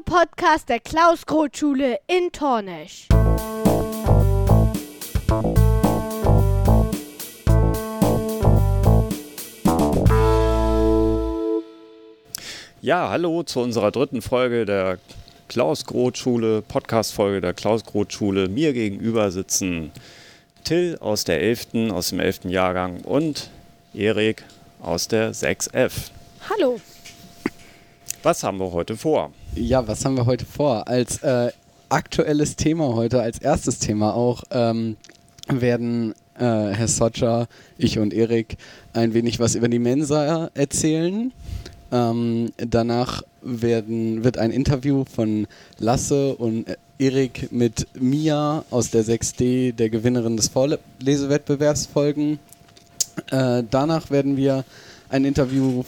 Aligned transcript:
Radiopodcast 0.00 0.68
der 0.68 0.80
Klaus 0.80 1.26
Groth 1.26 1.56
Schule 1.56 1.98
in 2.06 2.32
Tornisch. 2.32 3.08
Ja, 12.80 13.10
hallo 13.10 13.42
zu 13.42 13.60
unserer 13.60 13.90
dritten 13.90 14.22
Folge 14.22 14.64
der 14.64 14.98
Klaus 15.48 15.84
Groth 15.84 16.16
Schule, 16.18 16.62
Podcast-Folge 16.62 17.40
der 17.40 17.52
Klaus 17.52 17.84
Groth 17.84 18.12
Schule. 18.12 18.48
Mir 18.48 18.72
gegenüber 18.72 19.30
sitzen 19.30 19.90
Till 20.64 20.96
aus 21.00 21.24
der 21.24 21.40
11., 21.42 21.90
aus 21.90 22.10
dem 22.10 22.20
11. 22.20 22.44
Jahrgang 22.44 23.00
und 23.02 23.50
Erik 23.92 24.44
aus 24.80 25.08
der 25.08 25.34
6F. 25.34 26.10
Hallo. 26.48 26.80
Was 28.22 28.42
haben 28.42 28.58
wir 28.60 28.70
heute 28.72 28.98
vor? 28.98 29.32
Ja, 29.54 29.88
was 29.88 30.04
haben 30.04 30.14
wir 30.14 30.26
heute 30.26 30.44
vor? 30.44 30.86
Als 30.86 31.22
äh, 31.22 31.52
aktuelles 31.88 32.54
Thema 32.54 32.94
heute, 32.94 33.22
als 33.22 33.38
erstes 33.38 33.78
Thema 33.78 34.14
auch, 34.14 34.42
ähm, 34.50 34.98
werden 35.48 36.12
äh, 36.34 36.44
Herr 36.44 36.86
Sotscher, 36.88 37.48
ich 37.78 37.98
und 37.98 38.12
Erik 38.12 38.58
ein 38.92 39.14
wenig 39.14 39.40
was 39.40 39.54
über 39.54 39.68
die 39.68 39.78
Mensa 39.78 40.50
erzählen. 40.52 41.32
Ähm, 41.92 42.52
danach 42.58 43.22
werden, 43.40 44.22
wird 44.22 44.36
ein 44.36 44.50
Interview 44.50 45.04
von 45.06 45.46
Lasse 45.78 46.36
und 46.36 46.66
Erik 46.98 47.50
mit 47.50 47.86
Mia 47.98 48.66
aus 48.70 48.90
der 48.90 49.02
6D, 49.02 49.72
der 49.72 49.88
Gewinnerin 49.88 50.36
des 50.36 50.48
Vorlesewettbewerbs, 50.48 51.86
folgen. 51.86 52.38
Äh, 53.30 53.62
danach 53.70 54.10
werden 54.10 54.36
wir 54.36 54.64
ein 55.08 55.24
Interview 55.24 55.84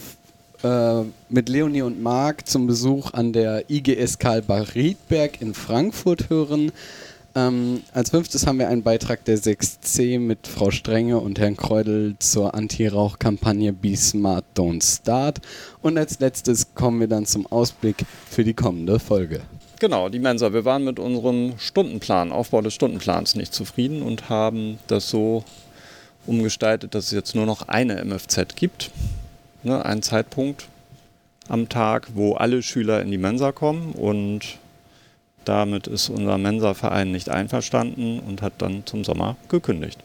äh, 0.63 1.03
mit 1.29 1.49
Leonie 1.49 1.81
und 1.81 2.01
Marc 2.01 2.47
zum 2.47 2.67
Besuch 2.67 3.13
an 3.13 3.33
der 3.33 3.69
IGS 3.69 4.17
Karl 4.17 4.41
Barriedberg 4.41 5.41
in 5.41 5.53
Frankfurt 5.53 6.29
hören. 6.29 6.71
Ähm, 7.35 7.81
als 7.93 8.11
fünftes 8.11 8.45
haben 8.45 8.59
wir 8.59 8.67
einen 8.67 8.83
Beitrag 8.83 9.25
der 9.25 9.39
6C 9.39 10.19
mit 10.19 10.47
Frau 10.47 10.69
Strenge 10.69 11.19
und 11.19 11.39
Herrn 11.39 11.57
Kreudel 11.57 12.15
zur 12.19 12.53
Anti-Rauch-Kampagne 12.53 13.73
Be 13.73 13.97
Smart 13.97 14.45
Don't 14.55 14.83
Start. 14.83 15.41
Und 15.81 15.97
als 15.97 16.19
letztes 16.19 16.75
kommen 16.75 16.99
wir 16.99 17.07
dann 17.07 17.25
zum 17.25 17.47
Ausblick 17.47 18.05
für 18.29 18.43
die 18.43 18.53
kommende 18.53 18.99
Folge. 18.99 19.41
Genau, 19.79 20.09
die 20.09 20.19
Mensa. 20.19 20.53
Wir 20.53 20.63
waren 20.63 20.83
mit 20.83 20.99
unserem 20.99 21.55
Stundenplan, 21.57 22.31
Aufbau 22.31 22.61
des 22.61 22.75
Stundenplans 22.75 23.35
nicht 23.35 23.53
zufrieden 23.53 24.01
und 24.03 24.29
haben 24.29 24.77
das 24.87 25.09
so 25.09 25.43
umgestaltet, 26.25 26.95
dass 26.95 27.05
es 27.05 27.11
jetzt 27.11 27.35
nur 27.35 27.45
noch 27.45 27.67
eine 27.67 28.03
MFZ 28.05 28.55
gibt. 28.55 28.91
Ne, 29.63 29.85
ein 29.85 30.01
Zeitpunkt 30.01 30.67
am 31.47 31.69
Tag, 31.69 32.09
wo 32.15 32.33
alle 32.33 32.61
Schüler 32.61 33.01
in 33.01 33.11
die 33.11 33.17
Mensa 33.17 33.51
kommen 33.51 33.93
und 33.93 34.57
damit 35.45 35.87
ist 35.87 36.09
unser 36.09 36.37
Mensa-Verein 36.37 37.11
nicht 37.11 37.29
einverstanden 37.29 38.19
und 38.19 38.41
hat 38.41 38.53
dann 38.57 38.85
zum 38.85 39.03
Sommer 39.03 39.35
gekündigt. 39.49 39.99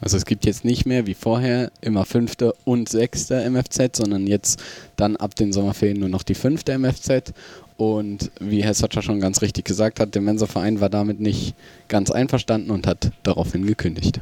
Also 0.00 0.16
es 0.16 0.24
gibt 0.26 0.46
jetzt 0.46 0.64
nicht 0.64 0.86
mehr 0.86 1.06
wie 1.06 1.14
vorher 1.14 1.72
immer 1.80 2.04
fünfte 2.04 2.54
und 2.64 2.88
sechste 2.88 3.48
MFZ, 3.50 3.96
sondern 3.96 4.26
jetzt 4.26 4.62
dann 4.96 5.16
ab 5.16 5.34
den 5.34 5.52
Sommerferien 5.52 5.98
nur 5.98 6.08
noch 6.08 6.22
die 6.22 6.34
fünfte 6.34 6.78
MFZ. 6.78 7.34
Und 7.76 8.30
wie 8.40 8.62
Herr 8.62 8.74
Sotscher 8.74 9.02
schon 9.02 9.20
ganz 9.20 9.42
richtig 9.42 9.64
gesagt 9.64 10.00
hat, 10.00 10.14
der 10.14 10.22
Mensa-Verein 10.22 10.80
war 10.80 10.88
damit 10.88 11.20
nicht 11.20 11.54
ganz 11.88 12.10
einverstanden 12.10 12.70
und 12.70 12.86
hat 12.86 13.10
daraufhin 13.22 13.66
gekündigt. 13.66 14.20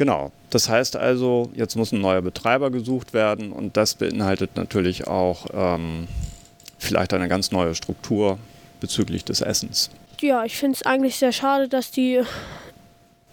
Genau. 0.00 0.32
Das 0.48 0.70
heißt 0.70 0.96
also, 0.96 1.50
jetzt 1.54 1.76
muss 1.76 1.92
ein 1.92 2.00
neuer 2.00 2.22
Betreiber 2.22 2.70
gesucht 2.70 3.12
werden 3.12 3.52
und 3.52 3.76
das 3.76 3.94
beinhaltet 3.94 4.56
natürlich 4.56 5.06
auch 5.06 5.44
ähm, 5.52 6.08
vielleicht 6.78 7.12
eine 7.12 7.28
ganz 7.28 7.50
neue 7.50 7.74
Struktur 7.74 8.38
bezüglich 8.80 9.26
des 9.26 9.42
Essens. 9.42 9.90
Ja, 10.22 10.42
ich 10.46 10.56
finde 10.56 10.76
es 10.76 10.86
eigentlich 10.86 11.16
sehr 11.16 11.32
schade, 11.32 11.68
dass 11.68 11.90
die, 11.90 12.22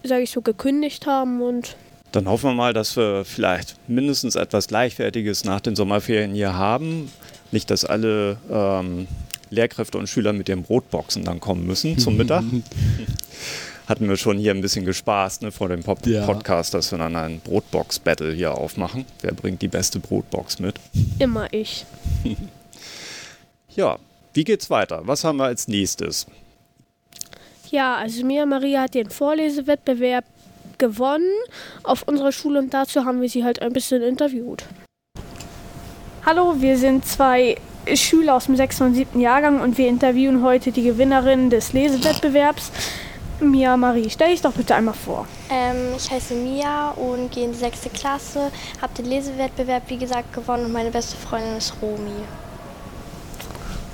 sage 0.02 0.20
ich 0.20 0.30
so, 0.30 0.42
gekündigt 0.42 1.06
haben 1.06 1.40
und 1.40 1.74
dann 2.12 2.28
hoffen 2.28 2.50
wir 2.50 2.54
mal, 2.54 2.74
dass 2.74 2.94
wir 2.98 3.24
vielleicht 3.24 3.76
mindestens 3.88 4.34
etwas 4.34 4.68
Gleichwertiges 4.68 5.46
nach 5.46 5.60
den 5.60 5.74
Sommerferien 5.74 6.34
hier 6.34 6.52
haben. 6.52 7.10
Nicht, 7.50 7.70
dass 7.70 7.86
alle 7.86 8.36
ähm, 8.50 9.08
Lehrkräfte 9.48 9.96
und 9.96 10.06
Schüler 10.06 10.34
mit 10.34 10.50
ihren 10.50 10.64
Brotboxen 10.64 11.24
dann 11.24 11.40
kommen 11.40 11.66
müssen 11.66 11.96
zum 11.96 12.18
Mittag 12.18 12.44
hatten 13.88 14.06
wir 14.06 14.18
schon 14.18 14.36
hier 14.36 14.52
ein 14.52 14.60
bisschen 14.60 14.84
gespaßt 14.84 15.42
ne, 15.42 15.50
vor 15.50 15.68
dem 15.70 15.82
Pop 15.82 16.06
ja. 16.06 16.26
Podcast, 16.26 16.74
dass 16.74 16.92
wir 16.92 16.98
dann 16.98 17.16
ein 17.16 17.40
Brotbox-Battle 17.40 18.32
hier 18.32 18.52
aufmachen. 18.52 19.06
Wer 19.22 19.32
bringt 19.32 19.62
die 19.62 19.68
beste 19.68 19.98
Brotbox 19.98 20.58
mit? 20.58 20.74
Immer 21.18 21.50
ich. 21.52 21.86
ja, 23.74 23.98
wie 24.34 24.44
geht's 24.44 24.68
weiter? 24.68 25.00
Was 25.04 25.24
haben 25.24 25.38
wir 25.38 25.46
als 25.46 25.68
nächstes? 25.68 26.26
Ja, 27.70 27.96
also 27.96 28.24
Mia 28.24 28.44
Maria 28.44 28.82
hat 28.82 28.94
den 28.94 29.08
Vorlesewettbewerb 29.08 30.24
gewonnen 30.76 31.32
auf 31.82 32.02
unserer 32.02 32.32
Schule 32.32 32.58
und 32.58 32.72
dazu 32.72 33.04
haben 33.06 33.22
wir 33.22 33.28
sie 33.28 33.42
halt 33.42 33.62
ein 33.62 33.72
bisschen 33.72 34.02
interviewt. 34.02 34.64
Hallo, 36.26 36.56
wir 36.60 36.76
sind 36.76 37.06
zwei 37.06 37.56
Schüler 37.94 38.34
aus 38.34 38.46
dem 38.46 38.56
6. 38.56 38.82
und 38.82 38.94
7. 38.94 39.18
Jahrgang 39.18 39.62
und 39.62 39.78
wir 39.78 39.88
interviewen 39.88 40.42
heute 40.42 40.72
die 40.72 40.82
Gewinnerin 40.82 41.48
des 41.48 41.72
Lesewettbewerbs. 41.72 42.70
Mia 43.40 43.76
Marie, 43.76 44.10
stell 44.10 44.30
dich 44.30 44.40
doch 44.40 44.52
bitte 44.52 44.74
einmal 44.74 44.94
vor. 44.94 45.26
Ähm, 45.48 45.94
ich 45.96 46.10
heiße 46.10 46.34
Mia 46.34 46.90
und 46.90 47.30
gehe 47.30 47.44
in 47.44 47.52
die 47.52 47.58
sechste 47.58 47.88
Klasse, 47.88 48.50
habe 48.82 48.94
den 48.94 49.06
Lesewettbewerb 49.06 49.84
wie 49.88 49.98
gesagt 49.98 50.32
gewonnen 50.32 50.66
und 50.66 50.72
meine 50.72 50.90
beste 50.90 51.16
Freundin 51.16 51.56
ist 51.56 51.74
Romi. 51.80 52.24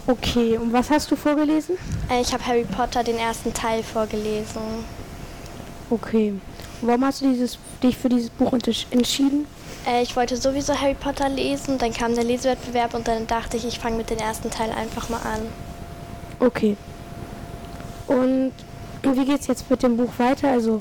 Okay, 0.06 0.58
und 0.58 0.72
was 0.72 0.90
hast 0.90 1.10
du 1.10 1.16
vorgelesen? 1.16 1.76
Äh, 2.10 2.22
ich 2.22 2.32
habe 2.32 2.44
Harry 2.46 2.64
Potter 2.64 3.04
den 3.04 3.18
ersten 3.18 3.52
Teil 3.52 3.82
vorgelesen. 3.82 4.62
Okay. 5.90 6.34
Warum 6.80 7.04
hast 7.04 7.22
du 7.22 7.30
dieses, 7.30 7.58
dich 7.82 7.96
für 7.96 8.08
dieses 8.08 8.30
Buch 8.30 8.52
entschieden? 8.52 9.46
Äh, 9.86 10.02
ich 10.02 10.16
wollte 10.16 10.36
sowieso 10.36 10.78
Harry 10.78 10.94
Potter 10.94 11.28
lesen, 11.28 11.78
dann 11.78 11.92
kam 11.92 12.14
der 12.14 12.24
Lesewettbewerb 12.24 12.94
und 12.94 13.08
dann 13.08 13.26
dachte 13.26 13.56
ich, 13.56 13.66
ich 13.66 13.78
fange 13.78 13.96
mit 13.96 14.10
dem 14.10 14.18
ersten 14.18 14.50
Teil 14.50 14.70
einfach 14.70 15.08
mal 15.08 15.20
an. 15.20 15.40
Okay. 16.40 16.76
Und 18.06 18.52
und 19.04 19.16
wie 19.16 19.24
geht 19.24 19.40
es 19.40 19.46
jetzt 19.46 19.70
mit 19.70 19.82
dem 19.82 19.96
Buch 19.96 20.12
weiter? 20.18 20.50
Also 20.50 20.80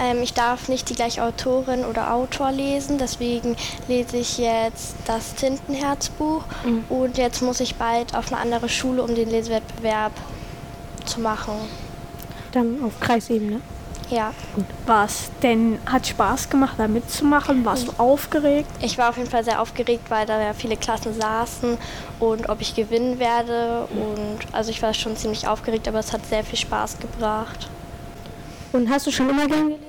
ähm, 0.00 0.22
ich 0.22 0.34
darf 0.34 0.68
nicht 0.68 0.88
die 0.90 0.94
gleiche 0.94 1.22
Autorin 1.22 1.84
oder 1.84 2.12
Autor 2.12 2.50
lesen, 2.50 2.98
deswegen 2.98 3.56
lese 3.88 4.16
ich 4.16 4.38
jetzt 4.38 4.96
das 5.06 5.34
Tintenherzbuch 5.34 6.44
mhm. 6.64 6.84
und 6.88 7.18
jetzt 7.18 7.42
muss 7.42 7.60
ich 7.60 7.76
bald 7.76 8.14
auf 8.14 8.32
eine 8.32 8.40
andere 8.40 8.68
Schule, 8.68 9.02
um 9.02 9.14
den 9.14 9.30
Lesewettbewerb 9.30 10.12
zu 11.04 11.20
machen. 11.20 11.54
Dann 12.52 12.82
auf 12.84 12.98
Kreisebene? 13.00 13.60
Ja. 14.14 14.32
Gut. 14.54 14.64
Was 14.86 15.30
denn 15.42 15.78
hat 15.86 16.06
Spaß 16.06 16.48
gemacht, 16.48 16.74
da 16.78 16.86
mitzumachen? 16.86 17.64
Warst 17.64 17.88
du 17.88 17.92
aufgeregt? 17.98 18.70
Ich 18.80 18.96
war 18.96 19.08
auf 19.08 19.16
jeden 19.16 19.28
Fall 19.28 19.42
sehr 19.42 19.60
aufgeregt, 19.60 20.08
weil 20.08 20.24
da 20.24 20.40
ja 20.40 20.52
viele 20.52 20.76
Klassen 20.76 21.18
saßen 21.18 21.76
und 22.20 22.48
ob 22.48 22.60
ich 22.60 22.76
gewinnen 22.76 23.18
werde. 23.18 23.88
Und 23.90 24.38
also 24.52 24.70
ich 24.70 24.80
war 24.82 24.94
schon 24.94 25.16
ziemlich 25.16 25.48
aufgeregt, 25.48 25.88
aber 25.88 25.98
es 25.98 26.12
hat 26.12 26.24
sehr 26.26 26.44
viel 26.44 26.58
Spaß 26.58 26.98
gebracht. 27.00 27.68
Und 28.72 28.88
hast 28.88 29.08
du 29.08 29.10
schon 29.10 29.30
immer 29.30 29.48
gern 29.48 29.70
gelesen? 29.70 29.82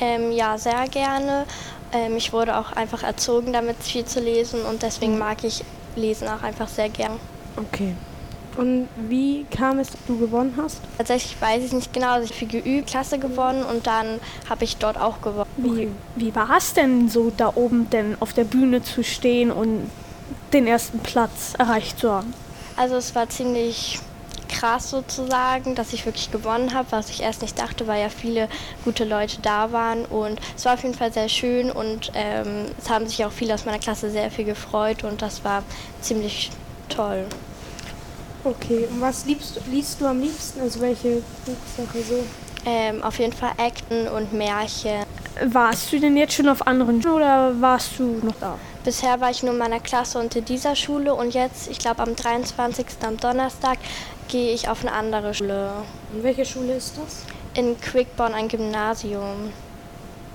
Ähm, 0.00 0.30
ja, 0.30 0.56
sehr 0.56 0.86
gerne. 0.88 1.44
Ähm, 1.92 2.16
ich 2.16 2.32
wurde 2.32 2.56
auch 2.56 2.72
einfach 2.72 3.02
erzogen, 3.02 3.52
damit 3.52 3.82
viel 3.82 4.04
zu 4.04 4.20
lesen 4.20 4.62
und 4.62 4.82
deswegen 4.82 5.14
mhm. 5.14 5.18
mag 5.18 5.42
ich 5.42 5.64
Lesen 5.96 6.28
auch 6.28 6.42
einfach 6.42 6.68
sehr 6.68 6.88
gern. 6.88 7.18
Okay. 7.56 7.94
Und 8.56 8.88
wie 9.08 9.44
kam 9.50 9.78
es, 9.78 9.90
dass 9.90 10.00
du 10.06 10.18
gewonnen 10.18 10.54
hast? 10.56 10.80
Tatsächlich 10.98 11.40
weiß 11.40 11.64
ich 11.64 11.72
nicht 11.72 11.92
genau. 11.92 12.12
Also 12.12 12.32
ich 12.32 12.40
habe 12.40 12.46
geübt, 12.46 12.88
Klasse 12.88 13.18
gewonnen 13.18 13.64
und 13.64 13.86
dann 13.86 14.20
habe 14.48 14.64
ich 14.64 14.76
dort 14.76 14.98
auch 14.98 15.20
gewonnen. 15.20 15.50
Wie, 15.56 15.88
wie 16.16 16.34
war 16.34 16.56
es 16.56 16.72
denn 16.74 17.08
so, 17.08 17.32
da 17.36 17.52
oben 17.54 17.90
denn 17.90 18.16
auf 18.20 18.32
der 18.32 18.44
Bühne 18.44 18.82
zu 18.82 19.02
stehen 19.02 19.50
und 19.50 19.90
den 20.52 20.66
ersten 20.66 21.00
Platz 21.00 21.54
erreicht 21.58 21.98
zu 21.98 22.10
haben? 22.10 22.32
Also 22.76 22.96
es 22.96 23.14
war 23.14 23.28
ziemlich 23.28 24.00
krass 24.48 24.90
sozusagen, 24.90 25.74
dass 25.74 25.92
ich 25.92 26.06
wirklich 26.06 26.30
gewonnen 26.30 26.74
habe, 26.74 26.86
was 26.90 27.10
ich 27.10 27.22
erst 27.22 27.42
nicht 27.42 27.58
dachte, 27.58 27.86
weil 27.86 28.00
ja 28.00 28.08
viele 28.08 28.48
gute 28.84 29.04
Leute 29.04 29.40
da 29.42 29.72
waren 29.72 30.04
und 30.04 30.40
es 30.56 30.64
war 30.64 30.74
auf 30.74 30.82
jeden 30.82 30.94
Fall 30.94 31.12
sehr 31.12 31.28
schön 31.28 31.70
und 31.70 32.12
ähm, 32.14 32.66
es 32.78 32.88
haben 32.88 33.06
sich 33.06 33.24
auch 33.24 33.32
viele 33.32 33.54
aus 33.54 33.64
meiner 33.64 33.78
Klasse 33.78 34.10
sehr 34.10 34.30
viel 34.30 34.44
gefreut 34.44 35.02
und 35.04 35.22
das 35.22 35.44
war 35.44 35.62
ziemlich 36.00 36.50
toll. 36.88 37.26
Okay, 38.44 38.86
und 38.90 39.00
was 39.00 39.24
liebst, 39.24 39.58
liest 39.70 40.00
du 40.00 40.06
am 40.06 40.20
liebsten? 40.20 40.60
Also 40.60 40.80
welche 40.80 41.22
Buchsache 41.46 42.02
so? 42.02 42.24
Ähm, 42.66 43.02
auf 43.02 43.18
jeden 43.18 43.32
Fall 43.32 43.52
Akten 43.56 44.06
und 44.08 44.34
Märchen. 44.34 45.04
Warst 45.42 45.90
du 45.90 45.98
denn 45.98 46.16
jetzt 46.16 46.34
schon 46.34 46.48
auf 46.48 46.66
anderen 46.66 47.02
Schulen 47.02 47.16
oder 47.16 47.60
warst 47.60 47.98
du 47.98 48.20
noch 48.22 48.34
da? 48.40 48.58
Bisher 48.84 49.18
war 49.20 49.30
ich 49.30 49.42
nur 49.42 49.52
in 49.52 49.58
meiner 49.58 49.80
Klasse 49.80 50.18
und 50.18 50.36
in 50.36 50.44
dieser 50.44 50.76
Schule 50.76 51.14
und 51.14 51.32
jetzt, 51.32 51.68
ich 51.70 51.78
glaube 51.78 52.02
am 52.02 52.14
23. 52.14 52.86
am 53.06 53.16
Donnerstag, 53.16 53.78
gehe 54.28 54.52
ich 54.52 54.68
auf 54.68 54.82
eine 54.82 54.92
andere 54.92 55.32
Schule. 55.32 55.70
Und 56.14 56.22
welche 56.22 56.44
Schule 56.44 56.74
ist 56.74 56.98
das? 56.98 57.24
In 57.54 57.80
Quickborn, 57.80 58.34
ein 58.34 58.48
Gymnasium. 58.48 59.52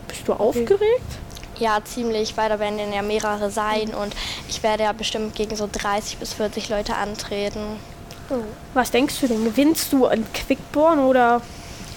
Bist 0.08 0.28
du 0.28 0.34
okay. 0.34 0.42
aufgeregt? 0.42 1.12
Ja, 1.60 1.80
ziemlich, 1.84 2.36
weil 2.38 2.50
da 2.50 2.60
werden 2.60 2.80
ja 2.92 3.02
mehrere 3.04 3.52
sein 3.52 3.94
und 3.94 4.16
ich 4.48 4.64
werde 4.64 4.84
ja 4.84 4.94
bestimmt 4.94 5.36
gegen 5.36 5.56
so 5.56 5.70
30 5.72 6.18
bis 6.18 6.34
40 6.34 6.70
Leute 6.70 6.96
antreten. 6.96 7.78
Was 8.74 8.92
denkst 8.92 9.20
du 9.22 9.28
denn? 9.28 9.44
Gewinnst 9.44 9.92
du 9.92 10.06
an 10.06 10.26
Quickborn 10.34 11.00
oder? 11.00 11.42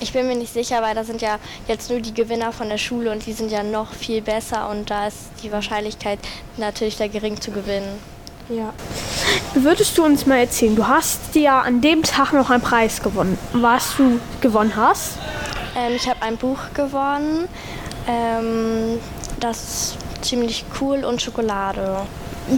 Ich 0.00 0.12
bin 0.12 0.26
mir 0.26 0.34
nicht 0.34 0.52
sicher, 0.52 0.82
weil 0.82 0.94
da 0.94 1.04
sind 1.04 1.22
ja 1.22 1.38
jetzt 1.68 1.88
nur 1.88 2.00
die 2.00 2.12
Gewinner 2.12 2.52
von 2.52 2.68
der 2.68 2.78
Schule 2.78 3.12
und 3.12 3.24
die 3.24 3.32
sind 3.32 3.52
ja 3.52 3.62
noch 3.62 3.92
viel 3.92 4.20
besser 4.20 4.68
und 4.68 4.90
da 4.90 5.06
ist 5.06 5.30
die 5.42 5.52
Wahrscheinlichkeit 5.52 6.18
natürlich 6.56 6.96
da 6.96 7.06
gering 7.06 7.40
zu 7.40 7.52
gewinnen. 7.52 8.00
Ja. 8.48 8.72
Würdest 9.54 9.96
du 9.96 10.04
uns 10.04 10.26
mal 10.26 10.38
erzählen, 10.38 10.74
du 10.74 10.88
hast 10.88 11.34
ja 11.34 11.60
an 11.60 11.80
dem 11.80 12.02
Tag 12.02 12.32
noch 12.32 12.50
einen 12.50 12.62
Preis 12.62 13.02
gewonnen. 13.02 13.38
Was 13.52 13.96
du 13.96 14.18
gewonnen 14.40 14.74
hast? 14.74 15.18
Ähm, 15.76 15.92
ich 15.94 16.08
habe 16.08 16.20
ein 16.22 16.36
Buch 16.36 16.58
gewonnen. 16.74 17.48
Ähm, 18.08 18.98
das 19.38 19.62
ist 19.62 19.98
ziemlich 20.22 20.64
cool 20.80 21.04
und 21.04 21.22
Schokolade. 21.22 22.06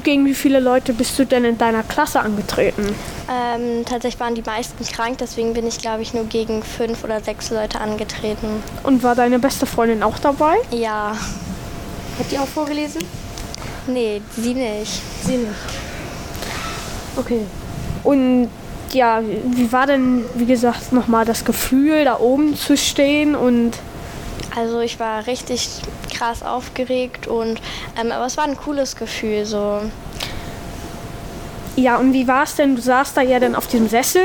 Gegen 0.03 0.25
wie 0.27 0.35
viele 0.35 0.61
Leute 0.61 0.93
bist 0.93 1.19
du 1.19 1.25
denn 1.25 1.45
in 1.45 1.59
deiner 1.59 1.83
Klasse 1.83 2.21
angetreten? 2.21 2.95
Ähm, 3.31 3.85
tatsächlich 3.85 4.19
waren 4.21 4.35
die 4.35 4.43
meisten 4.43 4.85
krank, 4.85 5.19
deswegen 5.19 5.55
bin 5.55 5.67
ich, 5.67 5.79
glaube 5.79 6.03
ich, 6.03 6.15
nur 6.15 6.25
gegen 6.25 6.63
fünf 6.63 7.05
oder 7.05 7.21
sechs 7.21 7.51
Leute 7.51 7.81
angetreten. 7.81 8.63
Und 8.83 9.03
war 9.03 9.15
deine 9.15 9.39
beste 9.39 9.67
Freundin 9.67 10.03
auch 10.03 10.19
dabei? 10.19 10.57
Ja. 10.71 11.17
Hat 12.19 12.31
die 12.31 12.39
auch 12.39 12.47
vorgelesen? 12.47 13.03
Nee, 13.87 14.23
sie 14.37 14.55
nicht. 14.55 15.03
Sie 15.23 15.37
nicht. 15.37 15.51
Okay. 17.17 17.41
Und 18.03 18.49
ja, 18.93 19.21
wie 19.23 19.73
war 19.73 19.87
denn, 19.87 20.25
wie 20.35 20.47
gesagt, 20.47 20.93
nochmal 20.93 21.25
das 21.25 21.45
Gefühl, 21.45 22.05
da 22.05 22.19
oben 22.19 22.57
zu 22.57 22.77
stehen 22.77 23.35
und 23.35 23.73
Also 24.57 24.81
ich 24.81 25.01
war 25.01 25.27
richtig 25.27 25.69
krass 26.15 26.43
aufgeregt 26.43 27.27
und 27.27 27.61
ähm, 28.01 28.13
aber 28.13 28.27
es 28.27 28.37
war 28.37 28.45
ein 28.45 28.57
cooles 28.57 28.97
Gefühl 28.97 29.45
so. 29.45 29.83
ja, 31.77 31.97
und 31.97 32.13
wie 32.13 32.27
war 32.27 32.45
es 32.45 32.57
denn? 32.57 32.77
Du 32.77 32.83
saßt 32.83 33.17
da 33.17 33.21
ja 33.21 33.41
dann 33.41 33.55
auf 33.55 33.67
diesem 33.67 33.89
Sessel 33.89 34.23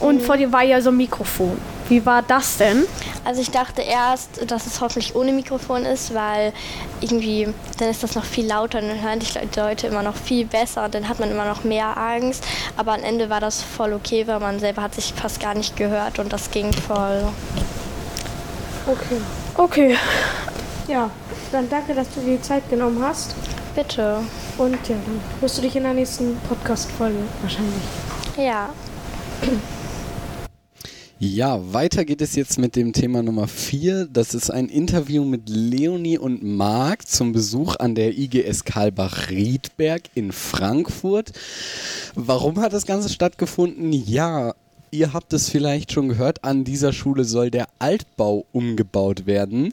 und 0.00 0.22
vor 0.22 0.36
dir 0.36 0.52
war 0.52 0.62
ja 0.62 0.80
so 0.80 0.90
ein 0.90 0.96
Mikrofon. 0.96 1.58
Wie 1.88 2.04
war 2.04 2.22
das 2.22 2.56
denn? 2.56 2.84
Also 3.24 3.40
ich 3.40 3.50
dachte 3.50 3.82
erst, 3.82 4.50
dass 4.50 4.66
es 4.66 4.80
hoffentlich 4.80 5.14
ohne 5.14 5.32
Mikrofon 5.32 5.84
ist, 5.84 6.14
weil 6.14 6.52
irgendwie 7.00 7.48
dann 7.78 7.88
ist 7.88 8.02
das 8.02 8.14
noch 8.14 8.24
viel 8.24 8.46
lauter 8.46 8.78
und 8.78 8.88
dann 8.88 9.02
hören 9.02 9.18
dich 9.18 9.32
die 9.34 9.58
Leute 9.58 9.86
immer 9.88 10.02
noch 10.02 10.16
viel 10.16 10.46
besser 10.46 10.84
und 10.84 10.94
dann 10.94 11.08
hat 11.08 11.18
man 11.20 11.30
immer 11.30 11.44
noch 11.44 11.64
mehr 11.64 11.96
Angst. 11.96 12.44
Aber 12.76 12.94
am 12.94 13.02
Ende 13.02 13.30
war 13.30 13.40
das 13.40 13.62
voll 13.62 13.92
okay, 13.92 14.26
weil 14.26 14.40
man 14.40 14.58
selber 14.58 14.82
hat 14.82 14.94
sich 14.94 15.12
fast 15.14 15.40
gar 15.40 15.54
nicht 15.54 15.76
gehört 15.76 16.18
und 16.18 16.32
das 16.32 16.50
ging 16.50 16.72
voll. 16.72 17.28
Okay. 18.86 19.20
Okay. 19.56 19.96
Ja, 20.88 21.10
dann 21.50 21.68
danke, 21.68 21.94
dass 21.94 22.08
du 22.14 22.20
dir 22.20 22.36
die 22.36 22.42
Zeit 22.42 22.68
genommen 22.70 23.02
hast. 23.02 23.34
Bitte. 23.74 24.20
Und 24.56 24.74
ja, 24.88 24.94
dann 24.94 25.20
hörst 25.40 25.58
du 25.58 25.62
dich 25.62 25.74
in 25.74 25.82
der 25.82 25.94
nächsten 25.94 26.36
Podcast-Folge 26.48 27.18
wahrscheinlich. 27.42 27.82
Ja. 28.38 28.70
Ja, 31.18 31.72
weiter 31.72 32.04
geht 32.04 32.20
es 32.20 32.36
jetzt 32.36 32.58
mit 32.58 32.76
dem 32.76 32.92
Thema 32.92 33.22
Nummer 33.22 33.48
4. 33.48 34.06
Das 34.12 34.34
ist 34.34 34.50
ein 34.50 34.68
Interview 34.68 35.24
mit 35.24 35.48
Leonie 35.48 36.18
und 36.18 36.42
Marc 36.42 37.08
zum 37.08 37.32
Besuch 37.32 37.76
an 37.76 37.94
der 37.94 38.16
IGS 38.16 38.64
Karlbach-Riedberg 38.64 40.02
in 40.14 40.30
Frankfurt. 40.30 41.32
Warum 42.14 42.60
hat 42.60 42.74
das 42.74 42.86
Ganze 42.86 43.08
stattgefunden? 43.08 43.92
Ja, 43.92 44.54
ihr 44.90 45.12
habt 45.12 45.32
es 45.32 45.48
vielleicht 45.48 45.90
schon 45.90 46.10
gehört, 46.10 46.44
an 46.44 46.64
dieser 46.64 46.92
Schule 46.92 47.24
soll 47.24 47.50
der 47.50 47.66
Altbau 47.78 48.44
umgebaut 48.52 49.26
werden. 49.26 49.72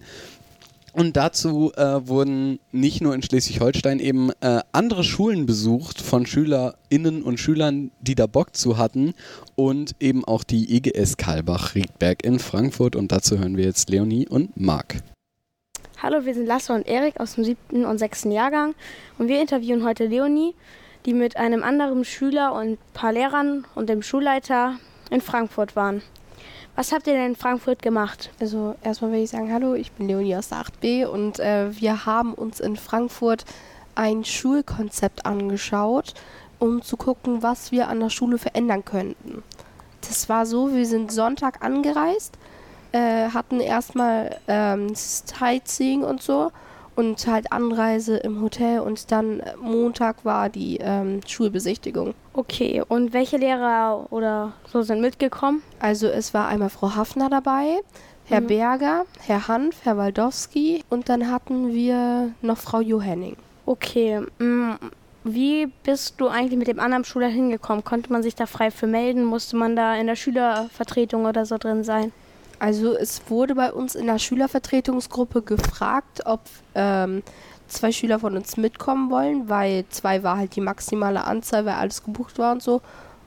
Und 0.93 1.17
dazu 1.17 1.71
äh, 1.75 2.07
wurden 2.07 2.59
nicht 2.71 3.01
nur 3.01 3.15
in 3.15 3.23
Schleswig-Holstein 3.23 3.99
eben 3.99 4.29
äh, 4.41 4.61
andere 4.73 5.03
Schulen 5.03 5.47
besucht 5.47 5.99
von 5.99 6.27
SchülerInnen 6.27 7.23
und 7.23 7.39
Schülern, 7.39 7.89
die 7.99 8.13
da 8.13 8.27
Bock 8.27 8.55
zu 8.55 8.77
hatten 8.77 9.15
und 9.55 9.95
eben 9.99 10.23
auch 10.23 10.43
die 10.43 10.75
IGS 10.75 11.17
Karlbach-Riedberg 11.17 12.23
in 12.23 12.37
Frankfurt. 12.37 12.95
Und 12.95 13.11
dazu 13.11 13.39
hören 13.39 13.57
wir 13.57 13.65
jetzt 13.65 13.89
Leonie 13.89 14.27
und 14.27 14.55
Marc. 14.55 14.97
Hallo, 16.03 16.25
wir 16.25 16.35
sind 16.35 16.45
Lasse 16.45 16.73
und 16.73 16.85
Erik 16.85 17.19
aus 17.19 17.35
dem 17.35 17.43
siebten 17.43 17.85
und 17.85 17.97
sechsten 17.97 18.31
Jahrgang 18.31 18.75
und 19.17 19.29
wir 19.29 19.41
interviewen 19.41 19.83
heute 19.83 20.05
Leonie, 20.05 20.53
die 21.07 21.13
mit 21.15 21.37
einem 21.37 21.63
anderen 21.63 22.05
Schüler 22.05 22.53
und 22.53 22.73
ein 22.73 22.77
paar 22.93 23.13
Lehrern 23.13 23.65
und 23.73 23.89
dem 23.89 24.03
Schulleiter 24.03 24.75
in 25.09 25.21
Frankfurt 25.21 25.75
waren. 25.75 26.03
Was 26.75 26.91
habt 26.91 27.05
ihr 27.05 27.13
denn 27.13 27.27
in 27.27 27.35
Frankfurt 27.35 27.83
gemacht? 27.83 28.31
Also 28.39 28.75
erstmal 28.81 29.11
will 29.11 29.23
ich 29.23 29.29
sagen, 29.29 29.53
hallo, 29.53 29.75
ich 29.75 29.91
bin 29.91 30.07
Leonie 30.07 30.35
aus 30.35 30.49
der 30.49 30.59
8b 30.59 31.05
und 31.05 31.39
äh, 31.39 31.79
wir 31.79 32.07
haben 32.07 32.33
uns 32.33 32.59
in 32.59 32.77
Frankfurt 32.77 33.45
ein 33.93 34.25
Schulkonzept 34.25 35.27
angeschaut, 35.27 36.15
um 36.57 36.81
zu 36.81 36.97
gucken, 36.97 37.43
was 37.43 37.71
wir 37.71 37.89
an 37.89 37.99
der 37.99 38.09
Schule 38.09 38.39
verändern 38.39 38.83
könnten. 38.83 39.43
Das 40.01 40.29
war 40.29 40.47
so, 40.47 40.73
wir 40.73 40.87
sind 40.87 41.11
Sonntag 41.11 41.63
angereist, 41.63 42.39
äh, 42.91 43.29
hatten 43.29 43.59
erstmal 43.59 44.39
ähm, 44.47 44.95
Sightseeing 44.95 46.03
und 46.03 46.23
so 46.23 46.51
und 46.95 47.25
halt 47.27 47.51
Anreise 47.51 48.17
im 48.17 48.41
Hotel 48.41 48.79
und 48.79 49.11
dann 49.11 49.39
äh, 49.39 49.53
Montag 49.59 50.25
war 50.25 50.49
die 50.49 50.77
ähm, 50.81 51.21
Schulbesichtigung. 51.27 52.13
Okay, 52.33 52.81
und 52.87 53.13
welche 53.13 53.37
Lehrer 53.37 54.07
oder 54.11 54.53
so 54.71 54.81
sind 54.81 55.01
mitgekommen? 55.01 55.61
Also 55.79 56.07
es 56.07 56.33
war 56.33 56.47
einmal 56.47 56.69
Frau 56.69 56.95
Hafner 56.95 57.29
dabei, 57.29 57.79
Herr 58.25 58.41
Mhm. 58.41 58.47
Berger, 58.47 59.05
Herr 59.21 59.47
Hanf, 59.47 59.77
Herr 59.83 59.97
Waldowski 59.97 60.83
und 60.89 61.09
dann 61.09 61.29
hatten 61.31 61.73
wir 61.73 62.31
noch 62.41 62.57
Frau 62.57 62.79
Johenning. 62.79 63.35
Okay, 63.65 64.21
mm, 64.39 64.73
wie 65.23 65.67
bist 65.83 66.15
du 66.19 66.27
eigentlich 66.27 66.57
mit 66.59 66.67
dem 66.67 66.79
anderen 66.79 67.05
Schüler 67.05 67.27
hingekommen? 67.27 67.83
Konnte 67.83 68.11
man 68.11 68.23
sich 68.23 68.35
da 68.35 68.45
frei 68.45 68.71
für 68.71 68.87
melden? 68.87 69.23
Musste 69.23 69.55
man 69.55 69.75
da 69.75 69.95
in 69.95 70.07
der 70.07 70.15
Schülervertretung 70.17 71.25
oder 71.25 71.45
so 71.45 71.57
drin 71.57 71.83
sein? 71.83 72.11
Also 72.63 72.95
es 72.95 73.21
wurde 73.27 73.55
bei 73.55 73.73
uns 73.73 73.93
in 73.93 74.07
der 74.07 74.19
Schülervertretungsgruppe 74.19 75.41
gefragt, 75.41 76.21
ob 76.23 76.39
ähm, 76.75 77.21
zwei 77.67 77.91
Schüler 77.91 78.19
von 78.19 78.37
uns 78.37 78.55
mitkommen 78.55 79.11
wollen, 79.11 79.49
weil 79.49 79.83
zwei 79.89 80.23
war 80.23 80.37
halt 80.37 80.55
die 80.55 80.61
maximale 80.61 81.25
Anzahl, 81.25 81.65
weil 81.65 81.73
alles 81.73 82.05
gebucht 82.05 82.39
war 82.39 82.53
und 82.53 82.63
so. 82.63 82.81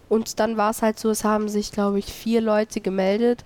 Und 0.08 0.40
dann 0.40 0.56
war 0.56 0.70
es 0.70 0.80
halt 0.80 0.98
so, 0.98 1.10
es 1.10 1.22
haben 1.22 1.50
sich, 1.50 1.70
glaube 1.70 1.98
ich, 1.98 2.06
vier 2.06 2.40
Leute 2.40 2.80
gemeldet 2.80 3.44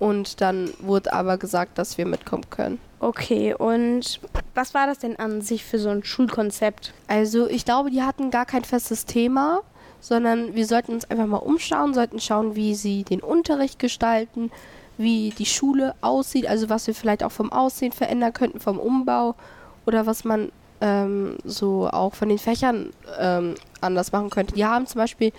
und 0.00 0.40
dann 0.40 0.68
wurde 0.80 1.12
aber 1.12 1.38
gesagt, 1.38 1.78
dass 1.78 1.96
wir 1.96 2.06
mitkommen 2.06 2.50
können. 2.50 2.80
Okay, 2.98 3.54
und 3.54 4.18
was 4.56 4.74
war 4.74 4.88
das 4.88 4.98
denn 4.98 5.16
an 5.16 5.42
sich 5.42 5.64
für 5.64 5.78
so 5.78 5.90
ein 5.90 6.02
Schulkonzept? 6.02 6.92
Also 7.06 7.48
ich 7.48 7.64
glaube, 7.64 7.92
die 7.92 8.02
hatten 8.02 8.32
gar 8.32 8.46
kein 8.46 8.64
festes 8.64 9.06
Thema, 9.06 9.60
sondern 10.00 10.56
wir 10.56 10.66
sollten 10.66 10.94
uns 10.94 11.08
einfach 11.08 11.26
mal 11.26 11.36
umschauen, 11.36 11.94
sollten 11.94 12.18
schauen, 12.18 12.56
wie 12.56 12.74
sie 12.74 13.04
den 13.04 13.20
Unterricht 13.20 13.78
gestalten, 13.78 14.50
wie 15.00 15.30
die 15.30 15.46
Schule 15.46 15.94
aussieht, 16.00 16.46
also 16.46 16.68
was 16.68 16.86
wir 16.86 16.94
vielleicht 16.94 17.24
auch 17.24 17.32
vom 17.32 17.52
Aussehen 17.52 17.92
verändern 17.92 18.32
könnten, 18.32 18.60
vom 18.60 18.78
Umbau 18.78 19.34
oder 19.86 20.06
was 20.06 20.24
man 20.24 20.52
ähm, 20.80 21.38
so 21.44 21.88
auch 21.88 22.14
von 22.14 22.28
den 22.28 22.38
Fächern 22.38 22.90
ähm, 23.18 23.54
anders 23.80 24.12
machen 24.12 24.30
könnte. 24.30 24.54
Die 24.54 24.64
haben 24.64 24.86
zum 24.86 25.00
Beispiel 25.00 25.32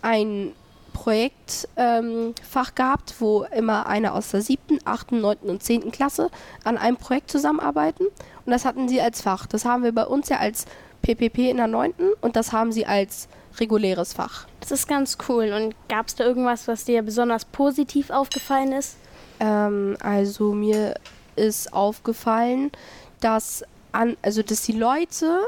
ein 0.00 0.52
Projektfach 0.92 1.68
ähm, 1.76 2.34
gehabt, 2.74 3.14
wo 3.18 3.44
immer 3.44 3.86
einer 3.86 4.14
aus 4.14 4.30
der 4.30 4.42
siebten, 4.42 4.78
achten, 4.84 5.20
neunten 5.20 5.50
und 5.50 5.62
zehnten 5.62 5.90
Klasse 5.90 6.30
an 6.64 6.76
einem 6.78 6.96
Projekt 6.96 7.30
zusammenarbeiten. 7.30 8.06
Und 8.44 8.52
das 8.52 8.64
hatten 8.64 8.88
sie 8.88 9.00
als 9.00 9.22
Fach. 9.22 9.46
Das 9.46 9.64
haben 9.64 9.84
wir 9.84 9.92
bei 9.92 10.04
uns 10.06 10.28
ja 10.28 10.38
als 10.38 10.66
PPP 11.02 11.50
in 11.50 11.56
der 11.56 11.66
neunten 11.66 12.10
und 12.20 12.36
das 12.36 12.52
haben 12.52 12.72
sie 12.72 12.86
als 12.86 13.28
reguläres 13.58 14.12
Fach. 14.12 14.46
Das 14.60 14.70
ist 14.70 14.86
ganz 14.86 15.18
cool. 15.28 15.52
Und 15.52 15.74
gab 15.88 16.08
es 16.08 16.14
da 16.14 16.24
irgendwas, 16.24 16.68
was 16.68 16.84
dir 16.84 17.02
besonders 17.02 17.44
positiv 17.44 18.10
aufgefallen 18.10 18.72
ist? 18.72 18.96
Ähm, 19.42 19.96
also 20.00 20.52
mir 20.52 20.94
ist 21.34 21.72
aufgefallen, 21.72 22.70
dass 23.20 23.64
an, 23.90 24.16
also 24.22 24.42
dass 24.42 24.62
die 24.62 24.72
Leute 24.72 25.40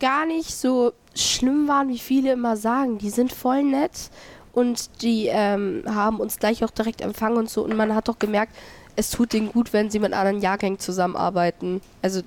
gar 0.00 0.26
nicht 0.26 0.54
so 0.54 0.92
schlimm 1.14 1.68
waren, 1.68 1.88
wie 1.88 1.98
viele 1.98 2.32
immer 2.32 2.56
sagen. 2.56 2.98
Die 2.98 3.10
sind 3.10 3.32
voll 3.32 3.62
nett 3.62 4.10
und 4.52 5.02
die 5.02 5.26
ähm, 5.26 5.84
haben 5.86 6.20
uns 6.20 6.38
gleich 6.38 6.64
auch 6.64 6.70
direkt 6.70 7.02
empfangen 7.02 7.36
und 7.36 7.50
so. 7.50 7.62
Und 7.62 7.76
man 7.76 7.94
hat 7.94 8.08
doch 8.08 8.18
gemerkt, 8.18 8.56
es 8.96 9.10
tut 9.10 9.32
denen 9.32 9.52
gut, 9.52 9.72
wenn 9.72 9.90
sie 9.90 9.98
mit 9.98 10.12
anderen 10.12 10.40
Jahrgängen 10.40 10.78
zusammenarbeiten. 10.78 11.82
Also 12.00 12.22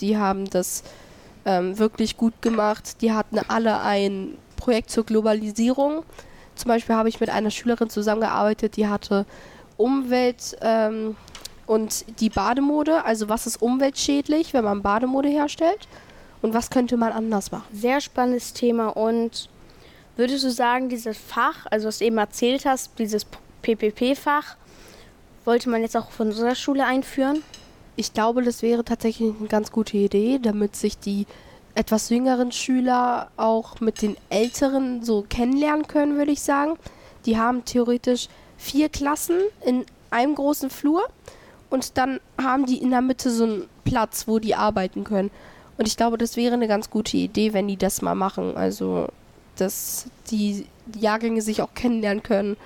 die 0.00 0.16
haben 0.16 0.48
das 0.50 0.84
ähm, 1.44 1.78
wirklich 1.78 2.16
gut 2.16 2.40
gemacht. 2.42 3.00
Die 3.02 3.12
hatten 3.12 3.40
alle 3.48 3.80
ein 3.80 4.36
Projekt 4.56 4.90
zur 4.90 5.04
Globalisierung. 5.04 6.04
Zum 6.54 6.68
Beispiel 6.68 6.94
habe 6.94 7.08
ich 7.08 7.20
mit 7.20 7.30
einer 7.30 7.50
Schülerin 7.50 7.90
zusammengearbeitet, 7.90 8.76
die 8.76 8.88
hatte 8.88 9.26
Umwelt 9.78 10.58
ähm, 10.60 11.16
und 11.66 12.04
die 12.20 12.28
Bademode. 12.28 13.04
Also 13.06 13.30
was 13.30 13.46
ist 13.46 13.62
umweltschädlich, 13.62 14.52
wenn 14.52 14.64
man 14.64 14.82
Bademode 14.82 15.28
herstellt? 15.30 15.88
Und 16.42 16.52
was 16.52 16.68
könnte 16.68 16.98
man 16.98 17.12
anders 17.12 17.50
machen? 17.50 17.64
Sehr 17.72 18.02
spannendes 18.02 18.52
Thema. 18.52 18.88
Und 18.88 19.48
würdest 20.16 20.44
du 20.44 20.50
sagen, 20.50 20.90
dieses 20.90 21.16
Fach, 21.16 21.64
also 21.70 21.88
was 21.88 21.98
du 21.98 22.04
eben 22.04 22.18
erzählt 22.18 22.66
hast, 22.66 22.98
dieses 22.98 23.26
PPP-Fach, 23.62 24.56
wollte 25.46 25.70
man 25.70 25.80
jetzt 25.80 25.96
auch 25.96 26.10
von 26.10 26.28
unserer 26.28 26.54
Schule 26.54 26.84
einführen? 26.84 27.42
ich 27.98 28.12
glaube, 28.12 28.44
das 28.44 28.62
wäre 28.62 28.84
tatsächlich 28.84 29.34
eine 29.36 29.48
ganz 29.48 29.72
gute 29.72 29.96
Idee, 29.96 30.38
damit 30.40 30.76
sich 30.76 30.96
die 31.00 31.26
etwas 31.74 32.10
jüngeren 32.10 32.52
Schüler 32.52 33.28
auch 33.36 33.80
mit 33.80 34.02
den 34.02 34.16
älteren 34.30 35.02
so 35.02 35.26
kennenlernen 35.28 35.88
können, 35.88 36.16
würde 36.16 36.30
ich 36.30 36.40
sagen. 36.40 36.78
Die 37.26 37.36
haben 37.36 37.64
theoretisch 37.64 38.28
vier 38.58 38.88
Klassen 38.90 39.38
in 39.64 39.86
einem 40.10 40.34
großen 40.34 40.68
Flur 40.68 41.08
und 41.70 41.96
dann 41.96 42.20
haben 42.40 42.66
die 42.66 42.78
in 42.78 42.90
der 42.90 43.00
Mitte 43.00 43.30
so 43.30 43.44
einen 43.44 43.68
Platz, 43.84 44.26
wo 44.26 44.38
die 44.38 44.54
arbeiten 44.54 45.04
können. 45.04 45.30
Und 45.76 45.86
ich 45.86 45.96
glaube, 45.96 46.18
das 46.18 46.36
wäre 46.36 46.54
eine 46.54 46.68
ganz 46.68 46.90
gute 46.90 47.16
Idee, 47.16 47.52
wenn 47.52 47.68
die 47.68 47.76
das 47.76 48.02
mal 48.02 48.14
machen. 48.14 48.56
Also, 48.56 49.08
dass 49.56 50.06
die 50.30 50.66
Jahrgänge 50.98 51.42
sich 51.42 51.62
auch 51.62 51.74
kennenlernen 51.74 52.22
können 52.22 52.56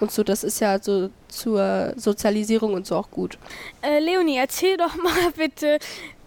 und 0.00 0.10
so. 0.10 0.22
Das 0.22 0.44
ist 0.44 0.60
ja 0.60 0.78
so 0.78 1.10
zur 1.28 1.92
Sozialisierung 1.96 2.74
und 2.74 2.86
so 2.86 2.96
auch 2.96 3.10
gut. 3.10 3.38
Äh, 3.82 3.98
Leonie, 4.00 4.36
erzähl 4.36 4.76
doch 4.76 4.96
mal 4.96 5.30
bitte, 5.36 5.78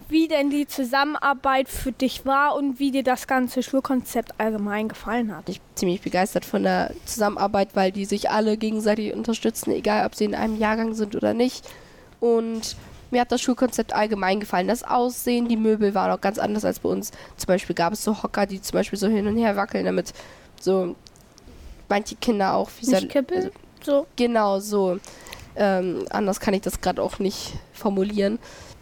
wie 0.07 0.27
denn 0.27 0.49
die 0.49 0.67
Zusammenarbeit 0.67 1.67
für 1.67 1.91
dich 1.91 2.25
war 2.25 2.55
und 2.55 2.79
wie 2.79 2.91
dir 2.91 3.03
das 3.03 3.27
ganze 3.27 3.63
Schulkonzept 3.63 4.33
allgemein 4.37 4.87
gefallen 4.87 5.35
hat. 5.35 5.49
Ich 5.49 5.59
bin 5.61 5.75
ziemlich 5.75 6.01
begeistert 6.01 6.45
von 6.45 6.63
der 6.63 6.91
Zusammenarbeit, 7.05 7.69
weil 7.73 7.91
die 7.91 8.05
sich 8.05 8.29
alle 8.29 8.57
gegenseitig 8.57 9.13
unterstützen, 9.13 9.71
egal 9.71 10.05
ob 10.05 10.15
sie 10.15 10.25
in 10.25 10.35
einem 10.35 10.57
Jahrgang 10.57 10.93
sind 10.93 11.15
oder 11.15 11.33
nicht. 11.33 11.67
Und 12.19 12.75
mir 13.11 13.21
hat 13.21 13.31
das 13.31 13.41
Schulkonzept 13.41 13.93
allgemein 13.93 14.39
gefallen. 14.39 14.67
Das 14.67 14.83
Aussehen, 14.83 15.47
die 15.47 15.57
Möbel 15.57 15.95
waren 15.95 16.11
auch 16.11 16.21
ganz 16.21 16.37
anders 16.37 16.65
als 16.65 16.79
bei 16.79 16.89
uns. 16.89 17.11
Zum 17.37 17.47
Beispiel 17.47 17.75
gab 17.75 17.93
es 17.93 18.03
so 18.03 18.21
Hocker, 18.21 18.45
die 18.45 18.61
zum 18.61 18.73
Beispiel 18.77 18.99
so 18.99 19.07
hin 19.07 19.27
und 19.27 19.37
her 19.37 19.55
wackeln, 19.55 19.85
damit 19.85 20.13
so 20.59 20.95
manche 21.89 22.15
Kinder 22.15 22.53
auch 22.55 22.69
wie 22.79 22.89
Nicht 22.89 23.09
kippeln? 23.09 23.45
also, 23.45 23.51
So. 23.83 24.07
Genau 24.15 24.59
so. 24.59 24.99
Ähm, 25.55 26.05
anders 26.09 26.39
kann 26.39 26.53
ich 26.53 26.61
das 26.61 26.81
gerade 26.81 27.01
auch 27.01 27.19
nicht 27.19 27.53
formulieren. 27.73 28.39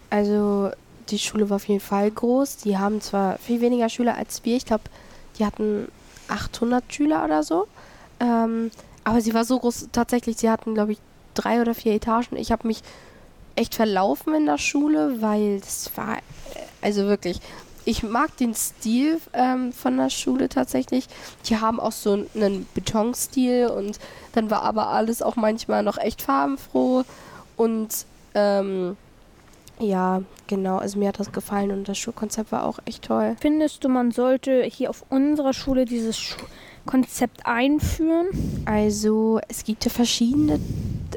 Also 0.10 0.72
die 1.10 1.20
Schule 1.20 1.50
war 1.50 1.58
auf 1.58 1.68
jeden 1.68 1.82
Fall 1.82 2.10
groß. 2.10 2.58
Die 2.58 2.78
haben 2.78 3.02
zwar 3.02 3.38
viel 3.38 3.62
weniger 3.62 3.90
Schüler 3.90 4.16
als 4.18 4.44
wir. 4.46 4.56
Ich 4.56 4.66
glaube, 4.66 4.84
die 5.38 5.46
hatten 5.46 5.88
800 6.28 6.84
Schüler 6.92 7.24
oder 7.24 7.44
so. 7.44 7.68
Ähm, 8.20 8.72
aber 9.04 9.22
sie 9.22 9.34
war 9.34 9.46
so 9.46 9.60
groß. 9.60 9.90
Tatsächlich, 9.92 10.38
sie 10.38 10.50
hatten, 10.50 10.74
glaube 10.74 10.94
ich, 10.94 11.00
drei 11.34 11.62
oder 11.62 11.74
vier 11.74 11.94
Etagen. 11.94 12.38
Ich 12.38 12.52
habe 12.52 12.68
mich 12.68 12.82
echt 13.56 13.76
verlaufen 13.76 14.34
in 14.34 14.46
der 14.46 14.58
Schule, 14.58 15.22
weil 15.22 15.60
das 15.60 15.92
war, 15.96 16.18
äh, 16.18 16.22
also 16.82 17.06
wirklich, 17.06 17.40
ich 17.86 18.04
mag 18.04 18.36
den 18.38 18.56
Stil 18.56 19.20
ähm, 19.34 19.74
von 19.74 19.98
der 19.98 20.10
Schule 20.10 20.50
tatsächlich. 20.50 21.08
Die 21.46 21.58
haben 21.58 21.80
auch 21.80 21.92
so 21.92 22.26
einen 22.34 22.68
Betonstil 22.74 23.68
und 23.68 24.00
dann 24.34 24.50
war 24.50 24.64
aber 24.64 24.88
alles 24.88 25.22
auch 25.22 25.36
manchmal 25.36 25.84
noch 25.84 25.98
echt 25.98 26.22
farbenfroh 26.22 27.04
und 27.58 27.90
ähm, 28.36 28.98
ja, 29.80 30.22
genau, 30.48 30.78
also 30.78 31.00
mir 31.00 31.10
hat 31.10 31.20
das 31.20 31.32
gefallen 31.32 31.72
und 31.72 31.88
das 31.88 31.98
Schulkonzept 31.98 32.52
war 32.52 32.66
auch 32.66 32.80
echt 32.86 33.06
toll. 33.06 33.36
Findest 33.40 33.84
du, 33.84 33.90
man 33.90 34.12
sollte 34.12 34.64
hier 34.64 34.90
auf 34.90 35.04
unserer 35.10 35.54
Schule 35.54 35.86
dieses 35.86 36.18
Schu 36.18 36.38
Konzept 36.86 37.46
einführen? 37.46 38.28
Also 38.66 39.40
es 39.48 39.64
gibt 39.64 39.86
ja 39.86 39.92
verschiedene 39.92 40.60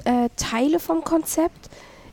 äh, 0.05 0.29
Teile 0.37 0.79
vom 0.79 1.03
Konzept. 1.03 1.71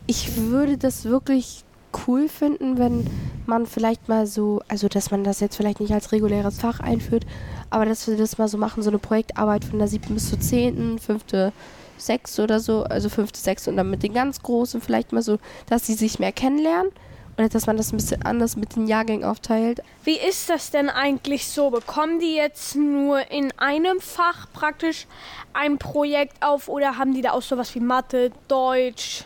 Ich 0.07 0.37
würde 0.37 0.77
das 0.77 1.05
wirklich 1.05 1.63
cool 2.07 2.27
finden, 2.27 2.79
wenn 2.79 3.07
man 3.45 3.65
vielleicht 3.65 4.09
mal 4.09 4.25
so, 4.25 4.61
also 4.67 4.87
dass 4.87 5.11
man 5.11 5.23
das 5.23 5.39
jetzt 5.39 5.55
vielleicht 5.55 5.79
nicht 5.79 5.93
als 5.93 6.11
reguläres 6.11 6.59
Fach 6.59 6.79
einführt, 6.79 7.25
aber 7.69 7.85
dass 7.85 8.07
wir 8.07 8.17
das 8.17 8.37
mal 8.37 8.47
so 8.47 8.57
machen, 8.57 8.81
so 8.81 8.89
eine 8.89 8.99
Projektarbeit 8.99 9.65
von 9.65 9.77
der 9.79 9.87
siebten 9.87 10.15
bis 10.15 10.29
zur 10.29 10.39
zehnten, 10.39 10.97
fünfte, 10.97 11.53
sechste 11.97 12.43
oder 12.43 12.59
so, 12.59 12.83
also 12.83 13.09
fünfte, 13.09 13.39
sechste 13.39 13.69
und 13.69 13.77
dann 13.77 13.89
mit 13.89 14.03
den 14.03 14.13
ganz 14.13 14.41
Großen 14.41 14.81
vielleicht 14.81 15.11
mal 15.11 15.21
so, 15.21 15.37
dass 15.67 15.85
sie 15.85 15.93
sich 15.93 16.19
mehr 16.19 16.31
kennenlernen 16.31 16.91
oder 17.37 17.49
dass 17.49 17.65
man 17.65 17.77
das 17.77 17.91
ein 17.91 17.97
bisschen 17.97 18.21
anders 18.23 18.55
mit 18.55 18.75
den 18.75 18.87
Jahrgängen 18.87 19.23
aufteilt. 19.23 19.81
Wie 20.03 20.17
ist 20.17 20.49
das 20.49 20.71
denn 20.71 20.89
eigentlich 20.89 21.47
so? 21.47 21.69
Bekommen 21.69 22.19
die 22.19 22.35
jetzt 22.35 22.75
nur 22.75 23.31
in 23.31 23.51
einem 23.57 23.99
Fach 23.99 24.47
praktisch 24.53 25.07
ein 25.53 25.77
Projekt 25.77 26.43
auf 26.43 26.69
oder 26.69 26.97
haben 26.97 27.13
die 27.13 27.21
da 27.21 27.31
auch 27.31 27.41
sowas 27.41 27.73
wie 27.75 27.79
Mathe, 27.79 28.31
Deutsch? 28.47 29.25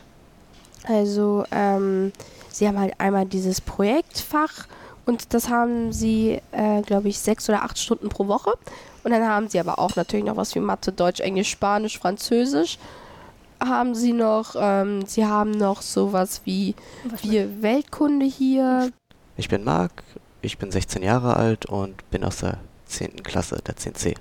Also, 0.88 1.44
ähm, 1.52 2.14
sie 2.50 2.68
haben 2.68 2.80
halt 2.80 3.00
einmal 3.00 3.26
dieses 3.26 3.60
Projektfach 3.60 4.68
und 5.08 5.34
das 5.34 5.50
haben 5.50 5.94
sie, 5.94 6.42
äh, 6.52 6.82
glaube 6.82 7.08
ich, 7.08 7.18
sechs 7.20 7.50
oder 7.50 7.64
acht 7.64 7.80
Stunden 7.80 8.10
pro 8.10 8.28
Woche. 8.28 8.52
Und 9.04 9.12
dann 9.12 9.26
haben 9.26 9.48
sie 9.48 9.60
aber 9.60 9.80
auch 9.80 9.96
natürlich 9.96 10.26
noch 10.26 10.36
was 10.36 10.54
wie 10.54 10.60
Mathe, 10.60 10.92
Deutsch, 10.92 11.22
Englisch, 11.22 11.50
Spanisch, 11.50 11.98
Französisch. 11.98 12.78
Haben 13.62 13.96
sie 13.96 14.12
noch, 14.12 14.56
ähm, 14.60 15.06
sie 15.06 15.26
haben 15.26 15.52
noch 15.52 15.82
sowas 15.82 16.42
wie 16.44 16.76
wir 17.24 17.62
Weltkunde 17.62 18.26
hier. 18.26 18.92
Ich 19.38 19.48
bin 19.48 19.64
Marc, 19.64 20.04
ich 20.42 20.58
bin 20.58 20.72
16 20.72 21.02
Jahre 21.02 21.38
alt 21.38 21.66
und 21.66 22.08
bin 22.12 22.26
aus 22.26 22.40
der 22.40 22.58
10. 22.88 23.24
Klasse, 23.24 23.60
der 23.66 23.78
10c. 23.78 24.16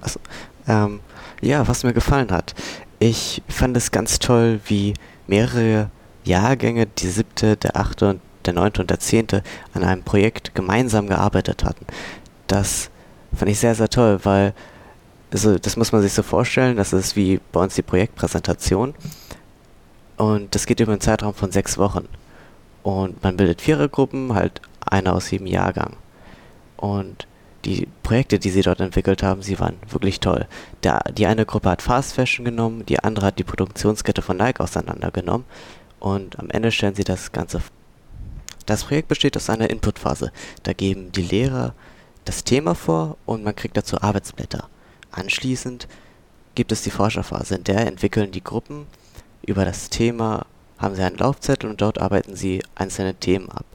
Achso. 0.00 0.20
Ähm, 0.66 1.00
ja, 1.42 1.68
was 1.68 1.84
mir 1.84 1.92
gefallen 1.92 2.30
hat. 2.30 2.54
Ich 2.98 3.42
fand 3.48 3.76
es 3.76 3.90
ganz 3.90 4.18
toll, 4.18 4.60
wie 4.64 4.94
mehrere 5.26 5.90
Jahrgänge, 6.24 6.86
die 6.86 7.08
siebte, 7.08 7.56
der 7.56 7.76
achte 7.76 8.08
und 8.08 8.20
der 8.46 8.54
neunte 8.54 8.80
und 8.80 8.90
der 8.90 9.00
zehnte, 9.00 9.42
an 9.74 9.84
einem 9.84 10.02
Projekt 10.02 10.54
gemeinsam 10.54 11.06
gearbeitet 11.06 11.64
hatten. 11.64 11.86
Das 12.46 12.90
fand 13.34 13.50
ich 13.50 13.58
sehr, 13.58 13.74
sehr 13.74 13.88
toll, 13.88 14.20
weil 14.24 14.54
also 15.32 15.58
das 15.58 15.76
muss 15.76 15.92
man 15.92 16.02
sich 16.02 16.12
so 16.12 16.22
vorstellen, 16.22 16.76
das 16.76 16.92
ist 16.92 17.14
wie 17.14 17.40
bei 17.52 17.60
uns 17.60 17.74
die 17.76 17.82
Projektpräsentation 17.82 18.94
und 20.16 20.54
das 20.54 20.66
geht 20.66 20.80
über 20.80 20.92
einen 20.92 21.00
Zeitraum 21.00 21.34
von 21.34 21.52
sechs 21.52 21.78
Wochen. 21.78 22.08
Und 22.82 23.22
man 23.22 23.36
bildet 23.36 23.60
Vierergruppen, 23.60 24.34
halt 24.34 24.60
eine 24.84 25.12
aus 25.12 25.30
jedem 25.30 25.46
Jahrgang. 25.46 25.96
Und 26.76 27.26
die 27.64 27.88
Projekte, 28.02 28.38
die 28.38 28.50
sie 28.50 28.62
dort 28.62 28.80
entwickelt 28.80 29.22
haben, 29.22 29.42
sie 29.42 29.58
waren 29.60 29.76
wirklich 29.88 30.20
toll. 30.20 30.46
Der, 30.82 31.00
die 31.12 31.26
eine 31.26 31.44
Gruppe 31.44 31.70
hat 31.70 31.82
Fast 31.82 32.14
Fashion 32.14 32.44
genommen, 32.44 32.86
die 32.86 33.00
andere 33.00 33.26
hat 33.26 33.38
die 33.38 33.44
Produktionskette 33.44 34.22
von 34.22 34.36
Nike 34.36 34.60
auseinandergenommen 34.60 35.46
und 35.98 36.38
am 36.38 36.50
Ende 36.50 36.72
stellen 36.72 36.94
sie 36.94 37.04
das 37.04 37.32
Ganze. 37.32 37.60
Das 38.70 38.84
Projekt 38.84 39.08
besteht 39.08 39.36
aus 39.36 39.50
einer 39.50 39.68
Inputphase. 39.68 40.30
Da 40.62 40.72
geben 40.72 41.10
die 41.10 41.22
Lehrer 41.22 41.74
das 42.24 42.44
Thema 42.44 42.76
vor 42.76 43.16
und 43.26 43.42
man 43.42 43.56
kriegt 43.56 43.76
dazu 43.76 44.00
Arbeitsblätter. 44.00 44.68
Anschließend 45.10 45.88
gibt 46.54 46.70
es 46.70 46.82
die 46.82 46.92
Forscherphase, 46.92 47.56
in 47.56 47.64
der 47.64 47.84
entwickeln 47.88 48.30
die 48.30 48.44
Gruppen 48.44 48.86
über 49.44 49.64
das 49.64 49.90
Thema, 49.90 50.46
haben 50.78 50.94
sie 50.94 51.02
einen 51.02 51.18
Laufzettel 51.18 51.68
und 51.68 51.80
dort 51.80 52.00
arbeiten 52.00 52.36
sie 52.36 52.62
einzelne 52.76 53.16
Themen 53.16 53.50
ab. 53.50 53.66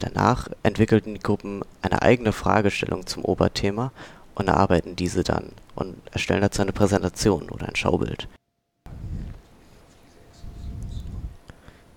Danach 0.00 0.48
entwickelten 0.62 1.14
die 1.14 1.20
Gruppen 1.20 1.62
eine 1.80 2.02
eigene 2.02 2.32
Fragestellung 2.32 3.06
zum 3.06 3.24
Oberthema 3.24 3.90
und 4.34 4.48
erarbeiten 4.48 4.96
diese 4.96 5.24
dann 5.24 5.52
und 5.74 5.96
erstellen 6.12 6.42
dazu 6.42 6.60
eine 6.60 6.72
Präsentation 6.72 7.48
oder 7.48 7.66
ein 7.66 7.76
Schaubild. 7.76 8.28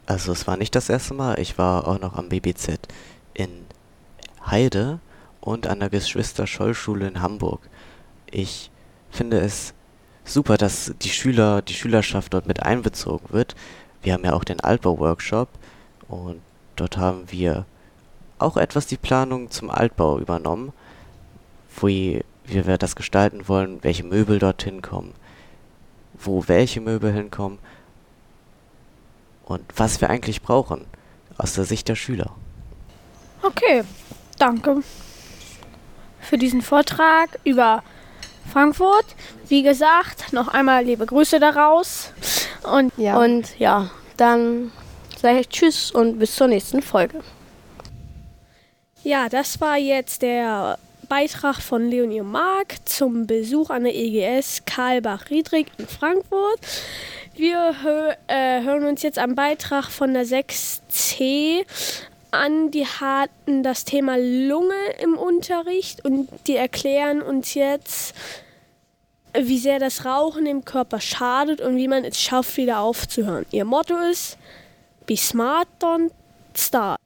Also 0.06 0.32
es 0.32 0.48
war 0.48 0.58
nicht 0.58 0.76
das 0.76 0.90
erste 0.90 1.14
Mal, 1.14 1.40
ich 1.40 1.58
war 1.58 1.88
auch 1.88 2.00
noch 2.00 2.16
am 2.16 2.30
BBZ 2.30 2.80
in 3.34 3.50
Heide 4.46 5.00
und 5.40 5.68
an 5.68 5.80
der 5.80 5.90
Geschwister-Scholl-Schule 5.90 7.08
in 7.08 7.22
Hamburg. 7.22 7.62
Ich 8.30 8.72
finde 9.10 9.40
es 9.40 9.74
super, 10.26 10.58
dass 10.58 10.94
die 11.02 11.10
Schüler, 11.10 11.62
die 11.62 11.74
Schülerschaft 11.74 12.34
dort 12.34 12.48
mit 12.48 12.64
einbezogen 12.64 13.28
wird. 13.32 13.56
Wir 14.02 14.14
haben 14.14 14.24
ja 14.24 14.34
auch 14.34 14.44
den 14.44 14.60
Altbau-Workshop 14.60 15.50
und 16.08 16.42
dort 16.76 16.98
haben 16.98 17.32
wir 17.32 17.66
auch 18.40 18.58
etwas 18.58 18.88
die 18.88 18.98
Planung 18.98 19.52
zum 19.52 19.70
Altbau 19.70 20.18
übernommen, 20.20 20.74
wie, 21.80 22.24
wie 22.46 22.66
wir 22.66 22.78
das 22.78 22.96
gestalten 22.96 23.48
wollen, 23.48 23.84
welche 23.84 24.04
Möbel 24.04 24.40
dort 24.40 24.64
hinkommen, 24.64 25.14
wo 26.14 26.48
welche 26.48 26.82
Möbel 26.82 27.14
hinkommen 27.14 27.60
und 29.46 29.62
was 29.76 30.02
wir 30.02 30.10
eigentlich 30.10 30.42
brauchen 30.42 30.86
aus 31.38 31.54
der 31.54 31.66
Sicht 31.66 31.88
der 31.88 31.96
Schüler. 31.96 32.32
Okay, 33.42 33.84
danke 34.38 34.84
für 36.22 36.38
diesen 36.38 36.62
Vortrag 36.62 37.40
über 37.44 37.84
Frankfurt. 38.52 39.06
Wie 39.48 39.64
gesagt, 39.64 40.34
noch 40.34 40.48
einmal 40.48 40.86
liebe 40.86 41.06
Grüße 41.06 41.40
daraus. 41.40 42.12
Und 42.64 42.94
Ja. 42.98 43.18
Und 43.18 43.58
ja, 43.60 43.90
dann 44.18 44.72
sage 45.20 45.40
ich 45.40 45.50
Tschüss 45.50 45.92
und 45.92 46.20
bis 46.20 46.36
zur 46.36 46.48
nächsten 46.48 46.82
Folge. 46.82 47.22
ja, 49.04 49.30
das 49.30 49.60
war 49.60 49.78
jetzt 49.78 50.22
der 50.22 50.78
Beitrag 51.10 51.56
von 51.62 51.90
Leonie 51.90 52.22
und 52.22 52.32
Marc 52.32 52.88
zum 52.88 53.28
Besuch 53.28 53.70
an 53.70 53.84
der 53.84 53.96
EGS 53.96 54.64
Karlbach-Riedrich 54.66 55.68
in 55.78 55.88
Frankfurt. 55.88 56.60
Wir 57.42 57.74
hö 57.82 58.12
äh, 58.28 58.62
hören 58.62 58.86
uns 58.86 59.02
jetzt 59.02 59.18
einen 59.18 59.34
Beitrag 59.34 59.86
von 59.90 60.14
der 60.14 60.28
6C 60.28 61.66
an. 62.30 62.70
Die 62.70 62.86
hatten 62.86 63.64
das 63.64 63.84
Thema 63.84 64.16
Lunge 64.20 64.76
im 65.02 65.18
Unterricht 65.18 66.06
und 66.06 66.30
die 66.46 66.56
erklären 66.56 67.24
uns 67.24 67.56
jetzt, 67.56 68.14
wie 69.34 69.58
sehr 69.58 69.80
das 69.80 70.06
Rauchen 70.06 70.46
dem 70.46 70.66
Körper 70.66 71.02
schadet 71.02 71.62
und 71.62 71.78
wie 71.78 71.88
man 71.88 72.06
es 72.06 72.22
schafft, 72.22 72.58
wieder 72.58 72.82
aufzuhören. 72.82 73.48
Ihr 73.50 73.66
Motto 73.66 73.98
ist, 73.98 74.38
Be 75.08 75.18
smart, 75.18 75.68
don't 75.82 76.12
start. 76.56 77.00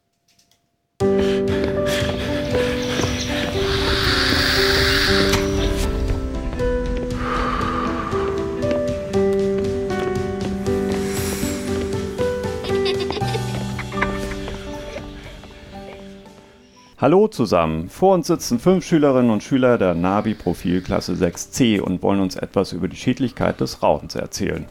Hallo 17.05 17.27
zusammen. 17.27 17.87
Vor 17.87 18.15
uns 18.15 18.25
sitzen 18.25 18.57
fünf 18.57 18.83
Schülerinnen 18.83 19.29
und 19.29 19.43
Schüler 19.43 19.77
der 19.77 19.93
Navi-Profilklasse 19.93 21.13
6c 21.13 21.79
und 21.79 22.01
wollen 22.01 22.19
uns 22.19 22.35
etwas 22.35 22.73
über 22.73 22.87
die 22.87 22.95
Schädlichkeit 22.95 23.61
des 23.61 23.83
Rauchens 23.83 24.15
erzählen. 24.15 24.65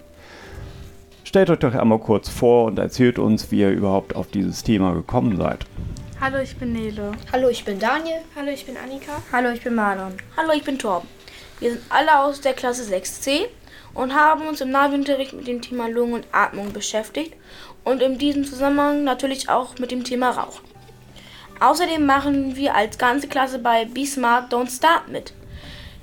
Stellt 1.22 1.48
euch 1.48 1.60
doch 1.60 1.76
einmal 1.76 2.00
kurz 2.00 2.28
vor 2.28 2.64
und 2.64 2.76
erzählt 2.80 3.20
uns, 3.20 3.52
wie 3.52 3.60
ihr 3.60 3.70
überhaupt 3.70 4.16
auf 4.16 4.26
dieses 4.32 4.64
Thema 4.64 4.94
gekommen 4.94 5.36
seid. 5.36 5.64
Hallo, 6.20 6.38
ich 6.38 6.56
bin 6.56 6.72
Nele. 6.72 7.12
Hallo, 7.32 7.48
ich 7.50 7.64
bin 7.64 7.78
Daniel. 7.78 8.22
Hallo, 8.34 8.50
ich 8.50 8.66
bin 8.66 8.76
Annika. 8.78 9.12
Hallo, 9.30 9.50
ich 9.50 9.62
bin 9.62 9.76
Marlon. 9.76 10.14
Hallo, 10.36 10.50
ich 10.56 10.64
bin 10.64 10.76
Torben. 10.76 11.08
Wir 11.60 11.70
sind 11.70 11.82
alle 11.88 12.18
aus 12.18 12.40
der 12.40 12.54
Klasse 12.54 12.82
6c 12.92 13.42
und 13.94 14.12
haben 14.12 14.48
uns 14.48 14.60
im 14.60 14.72
Navi-Unterricht 14.72 15.34
mit 15.34 15.46
dem 15.46 15.62
Thema 15.62 15.88
Lungen 15.88 16.14
und 16.14 16.26
Atmung 16.32 16.72
beschäftigt 16.72 17.34
und 17.84 18.02
in 18.02 18.18
diesem 18.18 18.44
Zusammenhang 18.44 19.04
natürlich 19.04 19.48
auch 19.48 19.78
mit 19.78 19.92
dem 19.92 20.02
Thema 20.02 20.30
Rauchen. 20.30 20.73
Außerdem 21.60 22.04
machen 22.04 22.56
wir 22.56 22.74
als 22.74 22.98
ganze 22.98 23.28
Klasse 23.28 23.58
bei 23.58 23.84
Be 23.84 24.04
Smart 24.06 24.52
Don't 24.52 24.74
Start 24.74 25.08
mit. 25.08 25.32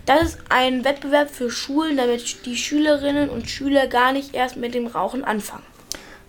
Das 0.05 0.23
ist 0.23 0.39
ein 0.49 0.83
Wettbewerb 0.83 1.29
für 1.29 1.51
Schulen, 1.51 1.97
damit 1.97 2.45
die 2.45 2.57
Schülerinnen 2.57 3.29
und 3.29 3.49
Schüler 3.49 3.87
gar 3.87 4.13
nicht 4.13 4.33
erst 4.33 4.57
mit 4.57 4.73
dem 4.73 4.87
Rauchen 4.87 5.23
anfangen. 5.23 5.63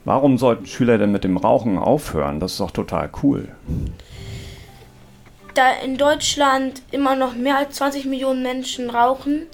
Warum 0.05 0.37
sollten 0.37 0.67
Schüler 0.67 0.99
denn 0.99 1.12
mit 1.12 1.25
dem 1.25 1.37
Rauchen 1.37 1.79
aufhören? 1.79 2.41
Das 2.41 2.52
ist 2.52 2.61
doch 2.61 2.73
total 2.73 3.11
cool. 3.23 3.49
Da 5.55 5.73
in 5.85 5.97
Deutschland 5.97 6.83
immer 6.91 7.14
noch 7.14 7.35
mehr 7.35 7.59
als 7.59 7.76
20 7.76 8.07
Millionen 8.07 8.43
Menschen 8.43 8.91
rauchen, 8.91 9.47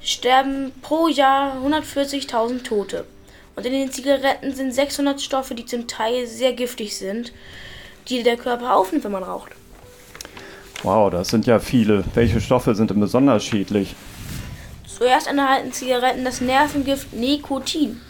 sterben 0.00 0.72
pro 0.82 1.08
Jahr 1.08 1.56
140.000 1.64 2.64
Tote. 2.64 3.04
Und 3.56 3.64
in 3.64 3.72
den 3.72 3.92
Zigaretten 3.92 4.52
sind 4.52 4.74
600 4.74 5.20
Stoffe, 5.20 5.54
die 5.54 5.64
zum 5.64 5.86
Teil 5.86 6.26
sehr 6.26 6.54
giftig 6.54 6.96
sind 6.96 7.32
die 8.08 8.22
der 8.22 8.36
Körper 8.36 8.74
aufnimmt, 8.74 9.04
wenn 9.04 9.12
man 9.12 9.22
raucht. 9.22 9.52
Wow, 10.82 11.10
das 11.10 11.28
sind 11.28 11.46
ja 11.46 11.58
viele. 11.58 12.04
Welche 12.14 12.40
Stoffe 12.40 12.74
sind 12.74 12.90
denn 12.90 13.00
besonders 13.00 13.44
schädlich? 13.44 13.94
Zuerst 14.86 15.26
enthalten 15.26 15.72
Zigaretten 15.72 16.24
das 16.24 16.40
Nervengift 16.40 17.12
Nikotin. 17.14 18.00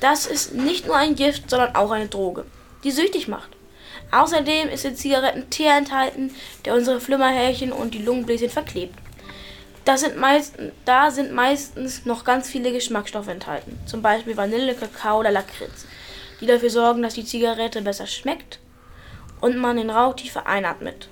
Das 0.00 0.26
ist 0.26 0.54
nicht 0.54 0.86
nur 0.86 0.96
ein 0.96 1.14
Gift, 1.16 1.50
sondern 1.50 1.74
auch 1.74 1.90
eine 1.90 2.08
Droge, 2.08 2.44
die 2.84 2.90
süchtig 2.90 3.28
macht. 3.28 3.50
Außerdem 4.12 4.68
ist 4.68 4.84
in 4.84 4.96
Zigaretten 4.96 5.50
Teer 5.50 5.76
enthalten, 5.76 6.30
der 6.64 6.74
unsere 6.74 7.00
Flimmerhärchen 7.00 7.72
und 7.72 7.94
die 7.94 8.02
Lungenbläschen 8.02 8.50
verklebt. 8.50 8.94
Das 9.84 10.00
sind 10.00 10.16
meist, 10.16 10.54
da 10.84 11.10
sind 11.10 11.32
meistens 11.32 12.06
noch 12.06 12.24
ganz 12.24 12.48
viele 12.48 12.72
Geschmacksstoffe 12.72 13.28
enthalten, 13.28 13.78
zum 13.86 14.00
Beispiel 14.00 14.36
Vanille, 14.36 14.74
Kakao 14.74 15.20
oder 15.20 15.32
Lakritz, 15.32 15.86
die 16.40 16.46
dafür 16.46 16.70
sorgen, 16.70 17.02
dass 17.02 17.14
die 17.14 17.24
Zigarette 17.24 17.82
besser 17.82 18.06
schmeckt 18.06 18.60
und 19.42 19.58
man 19.58 19.76
den 19.76 19.90
Rauch 19.90 20.14
tiefer 20.14 20.46
einatmet. 20.46 21.08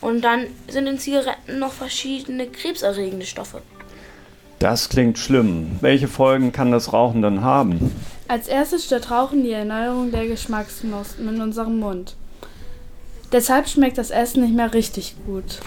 Und 0.00 0.22
dann 0.22 0.46
sind 0.68 0.88
in 0.88 0.98
Zigaretten 0.98 1.60
noch 1.60 1.72
verschiedene 1.72 2.46
krebserregende 2.48 3.26
Stoffe. 3.26 3.62
Das 4.58 4.88
klingt 4.88 5.18
schlimm. 5.18 5.78
Welche 5.80 6.08
Folgen 6.08 6.50
kann 6.50 6.72
das 6.72 6.92
Rauchen 6.92 7.22
dann 7.22 7.42
haben? 7.42 7.94
Als 8.26 8.48
erstes 8.48 8.86
stört 8.86 9.10
Rauchen 9.10 9.44
die 9.44 9.52
Erneuerung 9.52 10.10
der 10.10 10.26
Geschmacksknospen 10.26 11.28
in 11.28 11.40
unserem 11.40 11.78
Mund. 11.78 12.16
Deshalb 13.30 13.68
schmeckt 13.68 13.98
das 13.98 14.10
Essen 14.10 14.42
nicht 14.42 14.54
mehr 14.54 14.74
richtig 14.74 15.14
gut. 15.26 15.60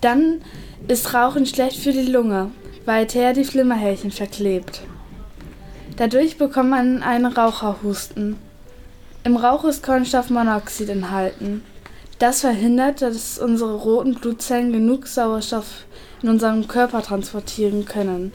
Dann 0.00 0.40
ist 0.88 1.14
Rauchen 1.14 1.46
schlecht 1.46 1.76
für 1.76 1.92
die 1.92 2.10
Lunge, 2.10 2.50
weil 2.84 3.06
Teer 3.06 3.32
die 3.32 3.44
Flimmerhärchen 3.44 4.10
verklebt. 4.10 4.82
Dadurch 5.96 6.38
bekommt 6.38 6.70
man 6.70 7.02
einen 7.02 7.26
Raucherhusten. 7.26 8.36
Im 9.24 9.36
Rauch 9.36 9.64
ist 9.64 9.84
Kohlenstoffmonoxid 9.84 10.88
enthalten. 10.88 11.62
Das 12.18 12.40
verhindert, 12.40 13.02
dass 13.02 13.38
unsere 13.38 13.76
roten 13.76 14.14
Blutzellen 14.14 14.72
genug 14.72 15.06
Sauerstoff 15.06 15.84
in 16.22 16.28
unserem 16.28 16.66
Körper 16.66 17.02
transportieren 17.02 17.84
können. 17.84 18.32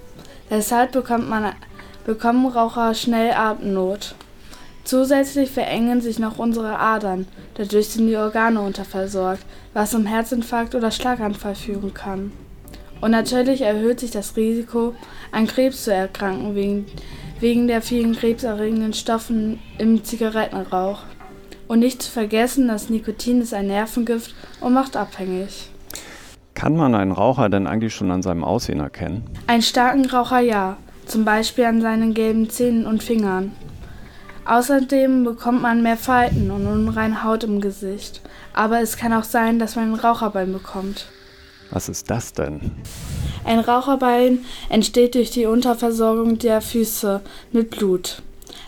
Deshalb 0.50 0.94
bekommt 0.94 1.30
man, 1.30 1.52
bekommen 2.06 2.48
Raucher 2.48 2.94
schnell 2.94 3.34
Atemnot. 3.34 4.16
Zusätzlich 4.86 5.52
verengen 5.52 6.00
sich 6.00 6.20
noch 6.20 6.40
unsere 6.40 6.80
Adern, 6.80 7.28
dadurch 7.56 7.90
sind 7.90 8.08
die 8.08 8.16
Organe 8.16 8.62
unterversorgt, 8.62 9.44
was 9.74 9.92
zum 9.92 10.06
Herzinfarkt 10.06 10.74
oder 10.74 10.92
Schlaganfall 10.92 11.56
führen 11.56 11.94
kann. 11.94 12.32
Und 13.02 13.12
natürlich 13.12 13.60
erhöht 13.62 14.00
sich 14.00 14.12
das 14.12 14.38
Risiko, 14.38 14.96
an 15.34 15.48
Krebs 15.48 15.84
zu 15.84 15.94
erkranken 15.94 16.56
wegen 16.56 16.86
wegen 17.40 17.68
der 17.68 17.82
vielen 17.82 18.16
krebserregenden 18.16 18.94
Stoffen 18.94 19.60
im 19.78 20.04
Zigarettenrauch. 20.04 21.00
Und 21.68 21.80
nicht 21.80 22.02
zu 22.02 22.12
vergessen, 22.12 22.68
das 22.68 22.90
Nikotin 22.90 23.42
ist 23.42 23.54
ein 23.54 23.68
Nervengift 23.68 24.34
und 24.62 24.74
macht 24.74 24.96
abhängig. 24.96 25.70
Kann 26.54 26.76
man 26.76 26.96
einen 26.96 27.12
Raucher 27.12 27.50
denn 27.50 27.68
eigentlich 27.68 27.94
schon 27.94 28.10
an 28.10 28.24
seinem 28.24 28.44
Aussehen 28.44 28.80
erkennen? 28.80 29.24
Einen 29.46 29.62
starken 29.62 30.06
Raucher 30.06 30.40
ja, 30.40 30.78
zum 31.06 31.26
Beispiel 31.26 31.66
an 31.66 31.82
seinen 31.82 32.14
gelben 32.14 32.50
Zähnen 32.50 32.86
und 32.88 33.04
Fingern. 33.04 33.52
Außerdem 34.46 35.26
bekommt 35.26 35.62
man 35.62 35.84
mehr 35.84 35.98
Falten 35.98 36.52
und 36.52 36.66
unreine 36.66 37.24
Haut 37.24 37.44
im 37.44 37.60
Gesicht. 37.60 38.22
Aber 38.54 38.82
es 38.82 38.96
kann 38.96 39.12
auch 39.14 39.26
sein, 39.26 39.60
dass 39.60 39.76
man 39.76 39.92
ein 39.92 40.00
Raucherbein 40.00 40.54
bekommt. 40.54 41.10
Was 41.70 41.90
ist 41.90 42.10
das 42.10 42.32
denn? 42.32 42.72
Ein 43.48 43.62
Raucherbein 43.62 44.44
entsteht 44.68 45.16
durch 45.16 45.32
die 45.32 45.46
Unterversorgung 45.46 46.38
der 46.38 46.60
Füße 46.60 47.22
mit 47.54 47.70
Blut. 47.70 48.22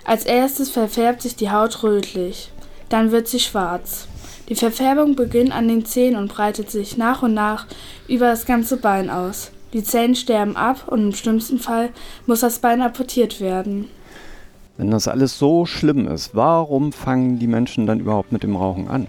Als 0.05 0.25
erstes 0.25 0.69
verfärbt 0.69 1.21
sich 1.21 1.35
die 1.35 1.51
Haut 1.51 1.83
rötlich, 1.83 2.49
dann 2.87 3.11
wird 3.11 3.27
sie 3.27 3.41
schwarz. 3.41 4.07
Die 4.47 4.55
Verfärbung 4.55 5.17
beginnt 5.17 5.51
an 5.51 5.67
den 5.67 5.83
Zehen 5.83 6.15
und 6.15 6.31
breitet 6.31 6.71
sich 6.71 6.95
nach 6.95 7.23
und 7.23 7.33
nach 7.33 7.67
über 8.07 8.27
das 8.27 8.45
ganze 8.45 8.77
Bein 8.77 9.09
aus. 9.09 9.51
Die 9.73 9.83
Zellen 9.83 10.15
sterben 10.15 10.55
ab 10.55 10.87
und 10.87 11.01
im 11.01 11.13
schlimmsten 11.13 11.59
Fall 11.59 11.89
muss 12.25 12.39
das 12.39 12.59
Bein 12.59 12.81
amputiert 12.81 13.41
werden. 13.41 13.89
Wenn 14.79 14.91
das 14.91 15.09
alles 15.09 15.37
so 15.37 15.65
schlimm 15.65 16.07
ist, 16.07 16.29
warum 16.35 16.93
fangen 16.93 17.37
die 17.37 17.47
Menschen 17.47 17.85
dann 17.85 17.99
überhaupt 17.99 18.31
mit 18.31 18.43
dem 18.43 18.55
Rauchen 18.55 18.87
an? 18.87 19.07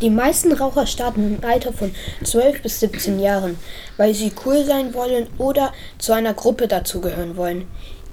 Die 0.00 0.08
meisten 0.08 0.50
Raucher 0.50 0.86
starten 0.86 1.36
im 1.36 1.44
Alter 1.46 1.74
von 1.74 1.94
12 2.24 2.62
bis 2.62 2.80
17 2.80 3.20
Jahren, 3.20 3.58
weil 3.98 4.14
sie 4.14 4.32
cool 4.46 4.64
sein 4.64 4.94
wollen 4.94 5.26
oder 5.36 5.74
zu 5.98 6.14
einer 6.14 6.32
Gruppe 6.32 6.68
dazugehören 6.68 7.36
wollen. 7.36 7.66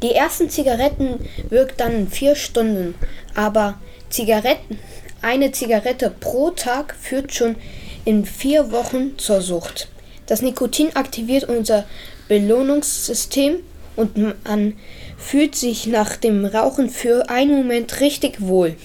Die 0.03 0.11
ersten 0.11 0.49
Zigaretten 0.49 1.19
wirken 1.47 1.75
dann 1.77 1.93
in 1.93 2.07
vier 2.09 2.35
Stunden, 2.35 2.93
aber 3.35 3.75
Zigaretten, 4.09 4.77
eine 5.21 5.53
Zigarette 5.53 6.13
pro 6.19 6.49
Tag 6.49 6.93
führt 6.93 7.33
schon 7.33 7.55
in 8.03 8.25
vier 8.25 8.73
Wochen 8.73 9.17
zur 9.17 9.39
Sucht. 9.39 9.87
Das 10.25 10.41
Nikotin 10.41 10.93
aktiviert 10.97 11.45
unser 11.45 11.85
Belohnungssystem 12.27 13.59
und 13.95 14.17
man 14.17 14.73
fühlt 15.17 15.55
sich 15.55 15.87
nach 15.87 16.15
dem 16.15 16.45
Rauchen 16.45 16.89
für 16.89 17.29
einen 17.29 17.57
Moment 17.57 17.99
richtig 17.99 18.39
wohl 18.39 18.75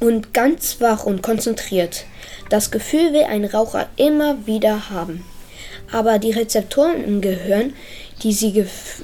und 0.00 0.32
ganz 0.32 0.80
wach 0.80 1.04
und 1.04 1.22
konzentriert. 1.22 2.04
Das 2.48 2.70
Gefühl 2.70 3.12
will 3.12 3.24
ein 3.24 3.44
Raucher 3.44 3.88
immer 3.96 4.46
wieder 4.46 4.90
haben. 4.90 5.24
Aber 5.92 6.18
die 6.18 6.30
Rezeptoren 6.30 7.04
im 7.04 7.20
Gehirn, 7.20 7.74
die 8.22 8.32
sie 8.32 8.52
gef 8.52 9.02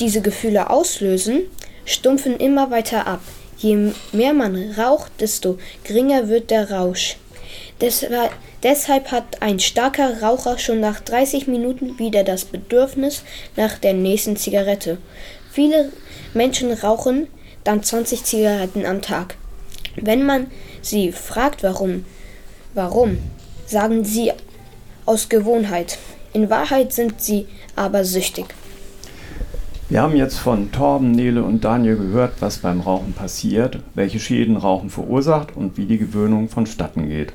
diese 0.00 0.20
Gefühle 0.20 0.70
auslösen, 0.70 1.42
stumpfen 1.84 2.36
immer 2.36 2.70
weiter 2.70 3.06
ab. 3.06 3.20
Je 3.56 3.92
mehr 4.12 4.32
man 4.32 4.72
raucht, 4.78 5.10
desto 5.20 5.58
geringer 5.82 6.28
wird 6.28 6.50
der 6.50 6.70
Rausch. 6.70 7.16
Deshalb, 7.80 8.30
deshalb 8.62 9.10
hat 9.10 9.42
ein 9.42 9.58
starker 9.58 10.22
Raucher 10.22 10.58
schon 10.58 10.78
nach 10.78 11.00
30 11.00 11.48
Minuten 11.48 11.98
wieder 11.98 12.22
das 12.22 12.44
Bedürfnis 12.44 13.22
nach 13.56 13.78
der 13.78 13.94
nächsten 13.94 14.36
Zigarette. 14.36 14.98
Viele 15.50 15.90
Menschen 16.34 16.72
rauchen 16.72 17.28
dann 17.64 17.82
20 17.82 18.24
Zigaretten 18.24 18.86
am 18.86 19.02
Tag. 19.02 19.36
Wenn 19.96 20.24
man 20.24 20.46
sie 20.80 21.12
fragt, 21.12 21.62
warum, 21.62 22.04
Warum? 22.78 23.18
Sagen 23.66 24.04
sie 24.04 24.30
aus 25.04 25.28
Gewohnheit. 25.28 25.98
In 26.32 26.48
Wahrheit 26.48 26.92
sind 26.92 27.20
sie 27.20 27.46
aber 27.74 28.04
süchtig. 28.04 28.54
Wir 29.88 30.02
haben 30.02 30.14
jetzt 30.14 30.38
von 30.38 30.70
Torben, 30.70 31.10
Nele 31.10 31.42
und 31.42 31.64
Daniel 31.64 31.96
gehört, 31.96 32.34
was 32.40 32.58
beim 32.58 32.80
Rauchen 32.80 33.14
passiert, 33.14 33.80
welche 33.94 34.20
Schäden 34.20 34.56
Rauchen 34.56 34.90
verursacht 34.90 35.56
und 35.56 35.76
wie 35.76 35.86
die 35.86 35.98
Gewöhnung 35.98 36.50
vonstatten 36.50 37.08
geht. 37.08 37.32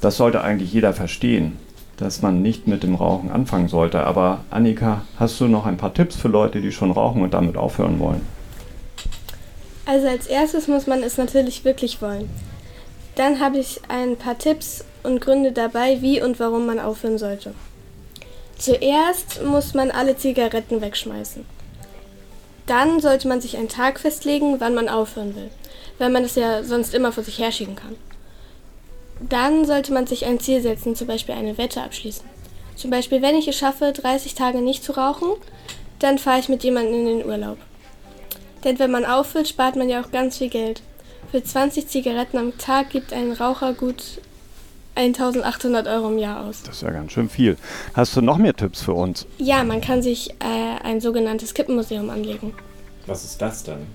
Das 0.00 0.16
sollte 0.16 0.42
eigentlich 0.42 0.72
jeder 0.72 0.94
verstehen, 0.94 1.58
dass 1.96 2.22
man 2.22 2.40
nicht 2.40 2.68
mit 2.68 2.84
dem 2.84 2.94
Rauchen 2.94 3.30
anfangen 3.30 3.68
sollte. 3.68 4.04
Aber 4.04 4.44
Annika, 4.50 5.02
hast 5.18 5.40
du 5.40 5.46
noch 5.48 5.66
ein 5.66 5.76
paar 5.78 5.92
Tipps 5.92 6.14
für 6.14 6.28
Leute, 6.28 6.60
die 6.60 6.70
schon 6.70 6.92
rauchen 6.92 7.22
und 7.22 7.34
damit 7.34 7.56
aufhören 7.56 7.98
wollen? 7.98 8.35
Also 9.86 10.08
als 10.08 10.26
erstes 10.26 10.66
muss 10.66 10.86
man 10.86 11.02
es 11.02 11.16
natürlich 11.16 11.64
wirklich 11.64 12.02
wollen. 12.02 12.28
Dann 13.14 13.40
habe 13.40 13.58
ich 13.58 13.80
ein 13.88 14.16
paar 14.16 14.36
Tipps 14.36 14.84
und 15.04 15.20
Gründe 15.20 15.52
dabei, 15.52 16.02
wie 16.02 16.20
und 16.20 16.38
warum 16.40 16.66
man 16.66 16.80
aufhören 16.80 17.18
sollte. 17.18 17.54
Zuerst 18.58 19.42
muss 19.44 19.74
man 19.74 19.90
alle 19.90 20.16
Zigaretten 20.16 20.80
wegschmeißen. 20.80 21.44
Dann 22.66 23.00
sollte 23.00 23.28
man 23.28 23.40
sich 23.40 23.56
einen 23.56 23.68
Tag 23.68 24.00
festlegen, 24.00 24.56
wann 24.58 24.74
man 24.74 24.88
aufhören 24.88 25.36
will, 25.36 25.50
weil 25.98 26.10
man 26.10 26.24
es 26.24 26.34
ja 26.34 26.64
sonst 26.64 26.92
immer 26.92 27.12
vor 27.12 27.22
sich 27.22 27.38
herschieben 27.38 27.76
kann. 27.76 27.96
Dann 29.20 29.64
sollte 29.64 29.92
man 29.92 30.06
sich 30.06 30.26
ein 30.26 30.40
Ziel 30.40 30.60
setzen, 30.60 30.96
zum 30.96 31.06
Beispiel 31.06 31.36
eine 31.36 31.58
Wette 31.58 31.82
abschließen. 31.82 32.24
Zum 32.74 32.90
Beispiel, 32.90 33.22
wenn 33.22 33.36
ich 33.36 33.46
es 33.46 33.56
schaffe, 33.56 33.92
30 33.92 34.34
Tage 34.34 34.60
nicht 34.60 34.82
zu 34.82 34.92
rauchen, 34.92 35.28
dann 36.00 36.18
fahre 36.18 36.40
ich 36.40 36.48
mit 36.48 36.64
jemandem 36.64 36.94
in 36.94 37.18
den 37.18 37.26
Urlaub. 37.26 37.56
Denn 38.64 38.78
wenn 38.78 38.90
man 38.90 39.04
auffüllt, 39.04 39.48
spart 39.48 39.76
man 39.76 39.88
ja 39.88 40.02
auch 40.02 40.10
ganz 40.10 40.38
viel 40.38 40.48
Geld. 40.48 40.82
Für 41.30 41.42
20 41.42 41.88
Zigaretten 41.88 42.38
am 42.38 42.56
Tag 42.58 42.90
gibt 42.90 43.12
ein 43.12 43.32
Raucher 43.32 43.72
gut 43.72 44.20
1800 44.96 45.86
Euro 45.88 46.08
im 46.08 46.18
Jahr 46.18 46.44
aus. 46.44 46.62
Das 46.62 46.76
ist 46.76 46.82
ja 46.82 46.90
ganz 46.90 47.12
schön 47.12 47.28
viel. 47.28 47.56
Hast 47.94 48.16
du 48.16 48.22
noch 48.22 48.38
mehr 48.38 48.54
Tipps 48.54 48.82
für 48.82 48.94
uns? 48.94 49.26
Ja, 49.38 49.62
man 49.62 49.80
kann 49.80 50.02
sich 50.02 50.30
äh, 50.40 50.82
ein 50.82 51.00
sogenanntes 51.00 51.52
Kippenmuseum 51.52 52.08
anlegen. 52.08 52.54
Was 53.06 53.24
ist 53.24 53.42
das 53.42 53.62
denn? 53.62 53.86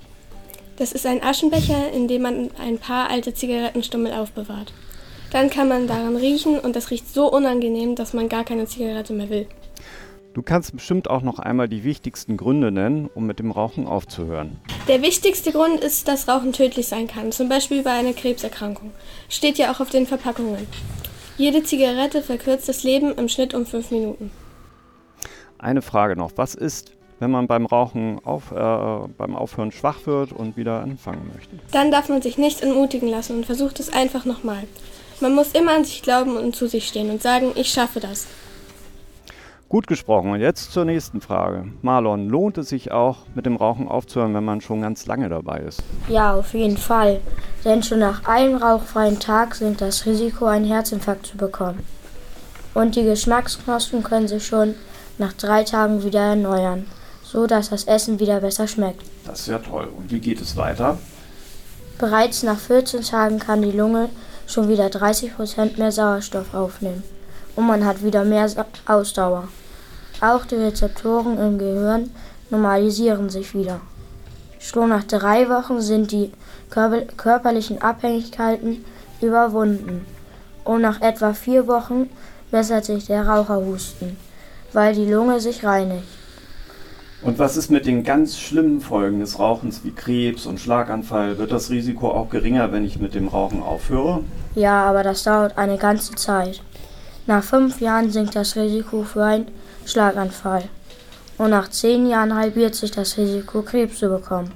Das 0.78 0.92
ist 0.92 1.06
ein 1.06 1.24
Aschenbecher, 1.24 1.92
in 1.92 2.08
dem 2.08 2.22
man 2.22 2.50
ein 2.60 2.78
paar 2.78 3.10
alte 3.10 3.34
Zigarettenstummel 3.34 4.14
aufbewahrt. 4.14 4.74
Dann 5.32 5.50
kann 5.50 5.68
man 5.68 5.88
daran 5.88 6.16
riechen 6.16 6.60
und 6.60 6.76
das 6.76 6.92
riecht 6.92 7.12
so 7.14 7.32
unangenehm, 7.32 7.96
dass 7.96 8.14
man 8.14 8.30
gar 8.30 8.44
keine 8.44 8.66
Zigarette 8.66 9.14
mehr 9.14 9.30
will. 9.30 9.48
Du 10.34 10.42
kannst 10.42 10.74
bestimmt 10.74 11.10
auch 11.10 11.24
noch 11.24 11.40
einmal 11.40 11.68
die 11.68 11.84
wichtigsten 11.84 12.38
Gründe 12.38 12.72
nennen, 12.72 13.10
um 13.14 13.26
mit 13.26 13.40
dem 13.40 13.52
Rauchen 13.52 13.86
aufzuhören. 13.86 14.62
Der 14.88 15.02
wichtigste 15.02 15.52
Grund 15.52 15.82
ist, 15.82 16.08
dass 16.08 16.30
Rauchen 16.30 16.54
tödlich 16.54 16.88
sein 16.88 17.08
kann, 17.08 17.34
zum 17.34 17.50
Beispiel 17.50 17.84
bei 17.84 17.92
einer 17.92 18.14
Krebserkrankung. 18.14 18.92
Steht 19.28 19.58
ja 19.58 19.74
auch 19.74 19.82
auf 19.82 19.90
den 19.90 20.08
Verpackungen. 20.08 20.68
Jede 21.38 21.64
Zigarette 21.64 22.22
verkürzt 22.22 22.70
das 22.70 22.84
Leben 22.84 23.14
im 23.16 23.28
Schnitt 23.28 23.54
um 23.54 23.66
fünf 23.66 23.92
Minuten. 23.92 24.32
Eine 25.58 25.82
Frage 25.82 26.16
noch. 26.16 26.32
Was 26.38 26.56
ist, 26.56 26.94
wenn 27.20 27.32
man 27.32 27.48
beim 27.48 27.66
Rauchen 27.66 28.20
auf, 28.24 28.52
äh, 28.52 29.08
beim 29.18 29.36
Aufhören 29.36 29.74
schwach 29.74 30.06
wird 30.06 30.32
und 30.32 30.56
wieder 30.56 30.82
anfangen 30.82 31.30
möchte? 31.34 31.58
Dann 31.72 31.92
darf 31.92 32.08
man 32.08 32.22
sich 32.22 32.38
nicht 32.38 32.62
entmutigen 32.62 33.10
lassen 33.10 33.38
und 33.38 33.46
versucht 33.46 33.82
es 33.82 33.92
einfach 33.92 34.24
nochmal. 34.24 34.64
Man 35.20 35.36
muss 35.36 35.52
immer 35.52 35.74
an 35.74 35.84
sich 35.84 36.02
glauben 36.02 36.38
und 36.38 36.56
zu 36.56 36.68
sich 36.68 36.88
stehen 36.88 37.10
und 37.10 37.22
sagen, 37.22 37.52
ich 37.56 37.68
schaffe 37.68 38.00
das. 38.00 38.28
Gut 39.72 39.88
gesprochen. 39.88 40.32
Und 40.32 40.42
jetzt 40.42 40.74
zur 40.74 40.84
nächsten 40.84 41.22
Frage. 41.22 41.64
Marlon, 41.82 42.28
lohnt 42.28 42.58
es 42.58 42.68
sich 42.68 42.92
auch, 42.92 43.20
mit 43.36 43.46
dem 43.46 43.56
Rauchen 43.56 43.88
aufzuhören, 43.88 44.34
wenn 44.34 44.44
man 44.44 44.60
schon 44.60 44.82
ganz 44.82 45.06
lange 45.06 45.30
dabei 45.30 45.60
ist? 45.60 45.82
Ja, 46.10 46.34
auf 46.34 46.54
jeden 46.54 46.76
Fall. 46.76 47.22
Denn 47.64 47.82
schon 47.82 48.00
nach 48.00 48.26
einem 48.26 48.58
rauchfreien 48.58 49.22
Tag 49.22 49.56
sinkt 49.56 49.80
das 49.80 50.06
Risiko, 50.06 50.46
einen 50.46 50.66
Herzinfarkt 50.66 51.26
zu 51.26 51.38
bekommen. 51.38 51.86
Und 52.74 52.98
die 52.98 53.06
Geschmacksknospen 53.06 54.04
können 54.04 54.28
sich 54.28 54.46
schon 54.46 54.76
nach 55.18 55.32
drei 55.32 55.64
Tagen 55.64 56.04
wieder 56.04 56.20
erneuern, 56.20 56.86
so 57.24 57.48
dass 57.48 57.70
das 57.70 57.86
Essen 57.86 58.20
wieder 58.20 58.42
besser 58.42 58.68
schmeckt. 58.68 59.06
Das 59.24 59.40
ist 59.40 59.48
ja 59.48 59.60
toll. 59.60 59.88
Und 59.98 60.12
wie 60.12 60.20
geht 60.20 60.42
es 60.42 60.58
weiter? 60.58 60.98
Bereits 61.98 62.44
nach 62.44 62.60
14 62.60 63.04
Tagen 63.04 63.40
kann 63.40 63.62
die 63.62 63.72
Lunge 63.72 64.10
schon 64.48 64.68
wieder 64.68 64.88
30% 64.88 65.80
mehr 65.80 65.94
Sauerstoff 65.94 66.54
aufnehmen 66.54 67.04
und 67.56 67.68
man 67.68 67.86
hat 67.86 68.04
wieder 68.04 68.26
mehr 68.26 68.50
Ausdauer. 68.86 69.48
Auch 70.22 70.46
die 70.46 70.56
Rezeptoren 70.56 71.40
im 71.40 71.58
Gehirn 71.58 72.12
normalisieren 72.52 73.32
sich 73.32 73.56
wieder. 73.56 73.82
Schon 74.60 74.90
nach 74.90 75.04
drei 75.04 75.50
Wochen 75.50 75.82
sind 75.82 76.12
die 76.12 76.32
körperlichen 76.70 77.82
Abhängigkeiten 77.82 78.86
überwunden. 79.20 80.06
Und 80.64 80.82
nach 80.82 81.02
etwa 81.02 81.34
vier 81.34 81.68
Wochen 81.68 82.08
bessert 82.52 82.86
sich 82.86 83.08
der 83.08 83.28
Raucherhusten, 83.28 84.16
weil 84.74 84.94
die 84.94 85.10
Lunge 85.10 85.40
sich 85.40 85.66
reinigt. 85.66 86.08
Und 87.24 87.40
was 87.40 87.58
ist 87.58 87.72
mit 87.72 87.88
den 87.88 88.04
ganz 88.04 88.38
schlimmen 88.38 88.80
Folgen 88.80 89.20
des 89.20 89.40
Rauchens 89.40 89.84
wie 89.84 89.92
Krebs 89.92 90.46
und 90.46 90.60
Schlaganfall? 90.60 91.40
Wird 91.40 91.52
das 91.52 91.72
Risiko 91.72 92.12
auch 92.12 92.30
geringer, 92.30 92.72
wenn 92.72 92.86
ich 92.86 93.00
mit 93.00 93.16
dem 93.16 93.28
Rauchen 93.28 93.64
aufhöre? 93.64 94.24
Ja, 94.54 94.86
aber 94.86 95.02
das 95.02 95.24
dauert 95.24 95.58
eine 95.58 95.78
ganze 95.78 96.14
Zeit. 96.14 96.62
Nach 97.26 97.44
fünf 97.44 97.80
Jahren 97.82 98.12
sinkt 98.12 98.36
das 98.36 98.56
Risiko 98.56 99.04
für 99.04 99.24
ein 99.24 99.48
Schlaganfall. 99.86 100.64
Und 101.38 101.50
nach 101.50 101.70
zehn 101.70 102.08
Jahren 102.08 102.36
halbiert 102.36 102.76
sich 102.76 102.92
das 102.92 103.18
Risiko, 103.18 103.62
Krebs 103.62 103.98
zu 103.98 104.10
bekommen. 104.10 104.54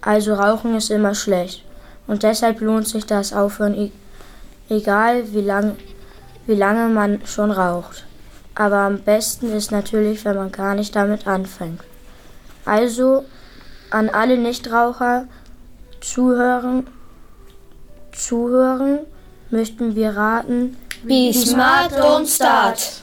Also 0.00 0.34
Rauchen 0.34 0.76
ist 0.76 0.90
immer 0.90 1.14
schlecht. 1.14 1.64
Und 2.06 2.22
deshalb 2.22 2.60
lohnt 2.60 2.86
sich 2.86 3.04
das 3.06 3.32
Aufhören, 3.32 3.74
e-, 3.74 3.90
egal 4.68 5.32
wie, 5.32 5.40
lang, 5.40 5.76
wie 6.46 6.54
lange 6.54 6.88
man 6.88 7.26
schon 7.26 7.50
raucht. 7.50 8.04
Aber 8.54 8.78
am 8.78 9.00
besten 9.00 9.52
ist 9.52 9.72
natürlich, 9.72 10.24
wenn 10.24 10.36
man 10.36 10.52
gar 10.52 10.74
nicht 10.74 10.94
damit 10.94 11.26
anfängt. 11.26 11.80
Also 12.64 13.24
an 13.90 14.08
alle 14.08 14.38
Nichtraucher 14.38 15.26
zuhören, 16.00 16.86
zuhören 18.12 19.00
möchten 19.50 19.94
wir 19.94 20.16
raten. 20.16 20.76
Be 21.02 21.32
smart, 21.32 21.92
don't 21.92 22.26
start. 22.26 23.02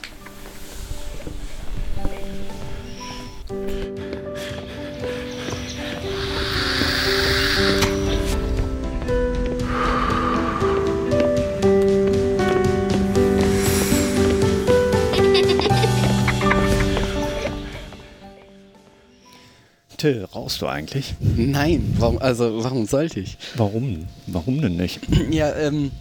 Till, 20.04 20.28
rauchst 20.34 20.60
du 20.60 20.66
eigentlich? 20.66 21.14
Nein, 21.34 21.94
warum, 21.98 22.18
also 22.18 22.62
warum 22.62 22.84
sollte 22.84 23.20
ich? 23.20 23.38
Warum? 23.56 24.04
Warum 24.26 24.60
denn 24.60 24.76
nicht? 24.76 25.00
Ja, 25.30 25.54
ähm, 25.56 25.92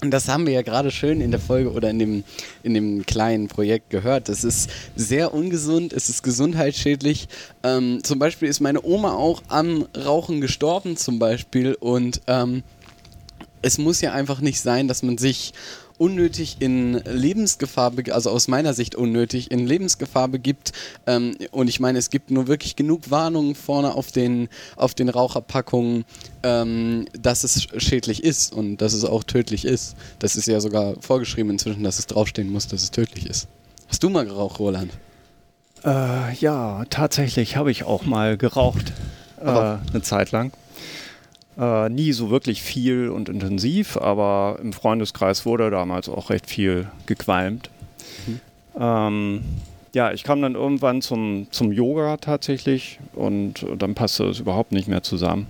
das 0.00 0.28
haben 0.28 0.46
wir 0.46 0.52
ja 0.52 0.62
gerade 0.62 0.92
schön 0.92 1.20
in 1.20 1.32
der 1.32 1.40
Folge 1.40 1.72
oder 1.72 1.90
in 1.90 1.98
dem, 1.98 2.24
in 2.62 2.74
dem 2.74 3.04
kleinen 3.04 3.48
Projekt 3.48 3.90
gehört. 3.90 4.28
Es 4.28 4.44
ist 4.44 4.70
sehr 4.94 5.34
ungesund, 5.34 5.92
es 5.92 6.08
ist 6.08 6.22
gesundheitsschädlich. 6.22 7.26
Ähm, 7.64 7.98
zum 8.04 8.20
Beispiel 8.20 8.48
ist 8.48 8.60
meine 8.60 8.80
Oma 8.84 9.14
auch 9.14 9.42
am 9.48 9.88
Rauchen 10.04 10.40
gestorben 10.40 10.96
zum 10.96 11.18
Beispiel 11.18 11.74
und 11.74 12.20
ähm, 12.28 12.62
es 13.60 13.76
muss 13.76 14.00
ja 14.00 14.12
einfach 14.12 14.40
nicht 14.40 14.60
sein, 14.60 14.86
dass 14.86 15.02
man 15.02 15.18
sich 15.18 15.52
unnötig 15.98 16.56
in 16.60 16.94
Lebensgefahr, 17.04 17.92
also 18.10 18.30
aus 18.30 18.48
meiner 18.48 18.72
Sicht 18.72 18.94
unnötig 18.94 19.50
in 19.50 19.66
Lebensgefahr 19.66 20.28
begibt. 20.28 20.72
Ähm, 21.06 21.36
und 21.50 21.68
ich 21.68 21.80
meine, 21.80 21.98
es 21.98 22.10
gibt 22.10 22.30
nur 22.30 22.46
wirklich 22.46 22.76
genug 22.76 23.10
Warnungen 23.10 23.54
vorne 23.54 23.94
auf 23.94 24.12
den, 24.12 24.48
auf 24.76 24.94
den 24.94 25.08
Raucherpackungen, 25.08 26.04
ähm, 26.42 27.06
dass 27.20 27.44
es 27.44 27.66
schädlich 27.76 28.24
ist 28.24 28.52
und 28.52 28.78
dass 28.78 28.92
es 28.92 29.04
auch 29.04 29.24
tödlich 29.24 29.64
ist. 29.64 29.96
Das 30.18 30.36
ist 30.36 30.46
ja 30.46 30.60
sogar 30.60 30.94
vorgeschrieben 31.00 31.50
inzwischen, 31.50 31.82
dass 31.82 31.98
es 31.98 32.06
draufstehen 32.06 32.50
muss, 32.50 32.68
dass 32.68 32.82
es 32.82 32.90
tödlich 32.90 33.26
ist. 33.26 33.48
Hast 33.88 34.02
du 34.02 34.10
mal 34.10 34.24
geraucht, 34.24 34.58
Roland? 34.58 34.92
Äh, 35.84 36.34
ja, 36.34 36.84
tatsächlich 36.90 37.56
habe 37.56 37.70
ich 37.70 37.84
auch 37.84 38.04
mal 38.04 38.36
geraucht. 38.36 38.92
Äh, 39.40 39.46
eine 39.46 40.02
Zeit 40.02 40.30
lang. 40.30 40.52
Äh, 41.58 41.88
nie 41.88 42.12
so 42.12 42.30
wirklich 42.30 42.62
viel 42.62 43.08
und 43.08 43.28
intensiv, 43.28 43.96
aber 43.96 44.60
im 44.62 44.72
Freundeskreis 44.72 45.44
wurde 45.44 45.70
damals 45.70 46.08
auch 46.08 46.30
recht 46.30 46.46
viel 46.46 46.86
gequalmt. 47.06 47.68
Mhm. 48.26 48.40
Ähm, 48.80 49.40
ja, 49.92 50.12
ich 50.12 50.22
kam 50.22 50.40
dann 50.40 50.54
irgendwann 50.54 51.02
zum, 51.02 51.48
zum 51.50 51.72
Yoga 51.72 52.18
tatsächlich 52.18 53.00
und 53.12 53.66
dann 53.76 53.96
passte 53.96 54.26
es 54.26 54.38
überhaupt 54.38 54.70
nicht 54.70 54.86
mehr 54.86 55.02
zusammen. 55.02 55.48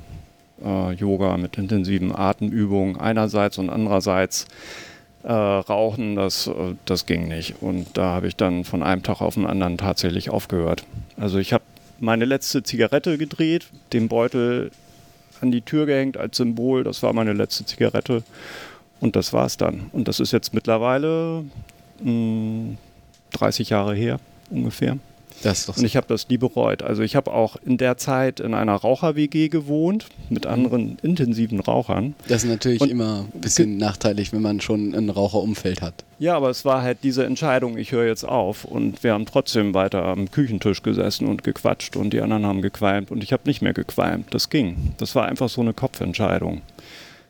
Äh, 0.64 0.92
Yoga 0.92 1.36
mit 1.36 1.58
intensiven 1.58 2.14
Atemübungen 2.14 2.96
einerseits 2.96 3.58
und 3.58 3.68
andererseits 3.68 4.46
äh, 5.24 5.32
Rauchen, 5.32 6.16
das, 6.16 6.46
äh, 6.46 6.74
das 6.86 7.04
ging 7.04 7.28
nicht. 7.28 7.56
Und 7.60 7.98
da 7.98 8.14
habe 8.14 8.28
ich 8.28 8.36
dann 8.36 8.64
von 8.64 8.82
einem 8.82 9.02
Tag 9.02 9.20
auf 9.20 9.34
den 9.34 9.44
anderen 9.44 9.76
tatsächlich 9.76 10.30
aufgehört. 10.30 10.84
Also 11.18 11.38
ich 11.38 11.52
habe 11.52 11.64
meine 12.00 12.24
letzte 12.24 12.62
Zigarette 12.62 13.18
gedreht, 13.18 13.66
den 13.92 14.08
Beutel 14.08 14.70
an 15.40 15.50
die 15.50 15.62
Tür 15.62 15.86
gehängt 15.86 16.16
als 16.16 16.36
Symbol. 16.36 16.84
Das 16.84 17.02
war 17.02 17.12
meine 17.12 17.32
letzte 17.32 17.64
Zigarette. 17.64 18.22
Und 19.00 19.16
das 19.16 19.32
war 19.32 19.46
es 19.46 19.56
dann. 19.56 19.90
Und 19.92 20.08
das 20.08 20.20
ist 20.20 20.32
jetzt 20.32 20.54
mittlerweile 20.54 21.44
mh, 22.00 22.04
hm, 22.04 22.78
30 23.32 23.70
Jahre 23.70 23.94
her 23.94 24.18
ungefähr. 24.50 24.98
Und 25.44 25.84
ich 25.84 25.96
habe 25.96 26.06
das 26.08 26.28
nie 26.28 26.38
bereut. 26.38 26.82
Also 26.82 27.02
ich 27.02 27.14
habe 27.14 27.32
auch 27.32 27.56
in 27.64 27.76
der 27.76 27.96
Zeit 27.96 28.40
in 28.40 28.54
einer 28.54 28.74
Raucher-WG 28.74 29.48
gewohnt 29.48 30.06
mit 30.28 30.44
mhm. 30.44 30.50
anderen 30.50 30.98
intensiven 31.02 31.60
Rauchern. 31.60 32.14
Das 32.26 32.44
ist 32.44 32.50
natürlich 32.50 32.80
und 32.80 32.90
immer 32.90 33.26
ein 33.32 33.40
bisschen 33.40 33.76
nachteilig, 33.76 34.32
wenn 34.32 34.42
man 34.42 34.60
schon 34.60 34.94
ein 34.94 35.10
Raucherumfeld 35.10 35.80
hat. 35.82 36.04
Ja, 36.18 36.36
aber 36.36 36.50
es 36.50 36.64
war 36.64 36.82
halt 36.82 36.98
diese 37.02 37.24
Entscheidung, 37.24 37.78
ich 37.78 37.92
höre 37.92 38.06
jetzt 38.06 38.24
auf. 38.24 38.64
Und 38.64 39.04
wir 39.04 39.12
haben 39.12 39.26
trotzdem 39.26 39.74
weiter 39.74 40.04
am 40.04 40.30
Küchentisch 40.30 40.82
gesessen 40.82 41.28
und 41.28 41.44
gequatscht 41.44 41.96
und 41.96 42.12
die 42.12 42.20
anderen 42.20 42.44
haben 42.44 42.62
gequalmt 42.62 43.10
und 43.10 43.22
ich 43.22 43.32
habe 43.32 43.42
nicht 43.46 43.62
mehr 43.62 43.74
gequalmt. 43.74 44.34
Das 44.34 44.50
ging. 44.50 44.94
Das 44.98 45.14
war 45.14 45.26
einfach 45.26 45.48
so 45.48 45.60
eine 45.60 45.72
Kopfentscheidung. 45.72 46.62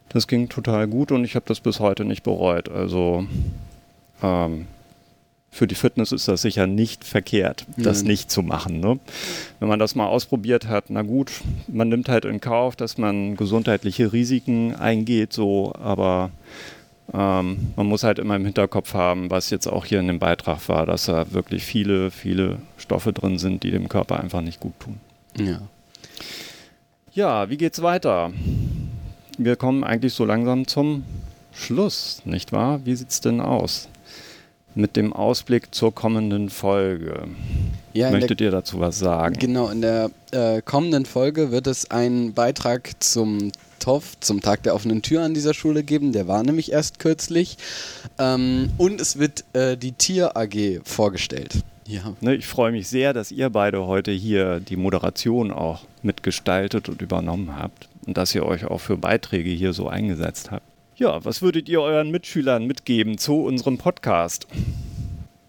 Das 0.09 0.27
ging 0.27 0.49
total 0.49 0.87
gut 0.87 1.13
und 1.13 1.25
ich 1.25 1.35
habe 1.35 1.45
das 1.47 1.61
bis 1.61 1.81
heute 1.81 2.05
nicht 2.07 2.23
bereut. 2.23 2.71
Also 2.71 3.27
ähm, 4.23 4.67
für 5.51 5.67
die 5.67 5.75
Fitness 5.75 6.13
ist 6.13 6.29
das 6.29 6.43
sicher 6.43 6.67
nicht 6.67 7.05
verkehrt, 7.05 7.67
das 7.77 8.03
Nein. 8.03 8.09
nicht 8.09 8.31
zu 8.31 8.43
machen. 8.43 8.81
Ne? 8.81 8.99
Wenn 9.61 9.69
man 9.69 9.79
das 9.79 9.95
mal 9.95 10.07
ausprobiert 10.07 10.69
hat, 10.69 10.85
na 10.89 11.03
gut, 11.03 11.33
man 11.67 11.89
nimmt 11.89 12.09
halt 12.09 12.25
in 12.25 12.41
Kauf, 12.41 12.77
dass 12.77 12.99
man 12.99 13.37
gesundheitliche 13.37 14.13
Risiken 14.13 14.75
eingeht, 14.75 15.33
so, 15.33 15.73
aber 15.75 16.31
ähm, 17.13 17.73
man 17.77 17.87
muss 17.87 18.05
halt 18.05 18.19
immer 18.19 18.37
im 18.37 18.45
Hinterkopf 18.45 18.93
haben, 18.95 19.31
was 19.31 19.51
jetzt 19.51 19.67
auch 19.67 19.87
hier 19.87 20.01
in 20.01 20.07
dem 20.07 20.19
Beitrag 20.19 20.69
war, 20.69 20.85
dass 20.85 21.07
da 21.07 21.33
wirklich 21.33 21.65
viele, 21.65 22.11
viele 22.11 22.59
Stoffe 22.77 23.13
drin 23.13 23.39
sind, 23.39 23.63
die 23.63 23.71
dem 23.71 23.89
Körper 23.89 24.21
einfach 24.21 24.43
nicht 24.43 24.61
gut 24.61 24.79
tun. 24.79 25.01
Ja. 25.39 25.63
Ja, 27.15 27.51
wie 27.51 27.57
geht's 27.57 27.83
weiter? 27.83 28.33
Wir 29.39 29.57
kommen 29.57 29.83
eigentlich 29.83 30.13
so 30.13 30.25
langsam 30.25 30.67
zum 30.67 31.05
Schluss, 31.53 32.23
nicht 32.25 32.53
wahr? 32.53 32.81
Wie 32.85 32.95
sieht's 32.95 33.21
denn 33.21 33.41
aus? 33.41 33.89
Mit 34.79 34.95
dem 34.95 35.13
Ausblick 35.13 35.75
zur 35.75 35.93
kommenden 35.93 36.51
Folge. 36.51 37.25
Ja, 37.95 38.07
in 38.07 38.13
der- 38.13 38.21
Möchtet 38.21 38.41
ihr 38.41 38.53
dazu 38.53 38.79
was 38.79 38.97
sagen? 38.97 39.35
Genau, 39.37 39.71
in 39.71 39.81
der 39.81 40.13
äh, 40.31 40.63
kommenden 40.63 41.05
Folge 41.05 41.51
wird 41.51 41.67
es 41.67 41.91
einen 41.91 42.33
Beitrag 42.33 42.93
zum 43.03 43.51
TOF, 43.81 44.21
zum 44.21 44.41
Tag 44.41 44.63
der 44.63 44.77
offenen 44.77 45.03
Tür 45.03 45.23
an 45.23 45.35
dieser 45.35 45.53
Schule 45.53 45.83
geben. 45.83 46.13
Der 46.13 46.29
war 46.29 46.45
nämlich 46.45 46.71
erst 46.71 47.01
kürzlich. 47.01 47.57
Ähm, 48.21 48.71
und 48.79 49.01
es 49.01 49.19
wird 49.19 49.45
äh, 49.53 49.77
die 49.77 49.91
Tier 49.93 50.37
AG 50.37 50.81
vorgestellt. 50.85 51.55
Ja. 51.89 52.15
Ne, 52.21 52.37
ich 52.37 52.47
freue 52.47 52.71
mich 52.71 52.87
sehr, 52.87 53.13
dass 53.13 53.33
ihr 53.33 53.51
beide 53.51 53.85
heute 53.87 54.13
hier 54.13 54.61
die 54.61 54.77
Moderation 54.77 55.51
auch 55.51 55.81
mitgestaltet 56.03 56.89
und 56.89 57.03
übernommen 57.03 57.57
habt 57.57 57.89
und 58.07 58.17
dass 58.17 58.33
ihr 58.33 58.47
euch 58.47 58.65
auch 58.65 58.79
für 58.79 58.97
Beiträge 58.97 59.51
hier 59.51 59.73
so 59.73 59.89
eingesetzt 59.89 60.53
habt. 60.53 60.63
Ja, 60.99 61.25
was 61.25 61.43
würdet 61.43 61.69
ihr 61.69 61.81
euren 61.81 62.11
Mitschülern 62.11 62.67
mitgeben 62.67 63.19
zu 63.19 63.45
unserem 63.45 63.79
Podcast? 63.79 64.49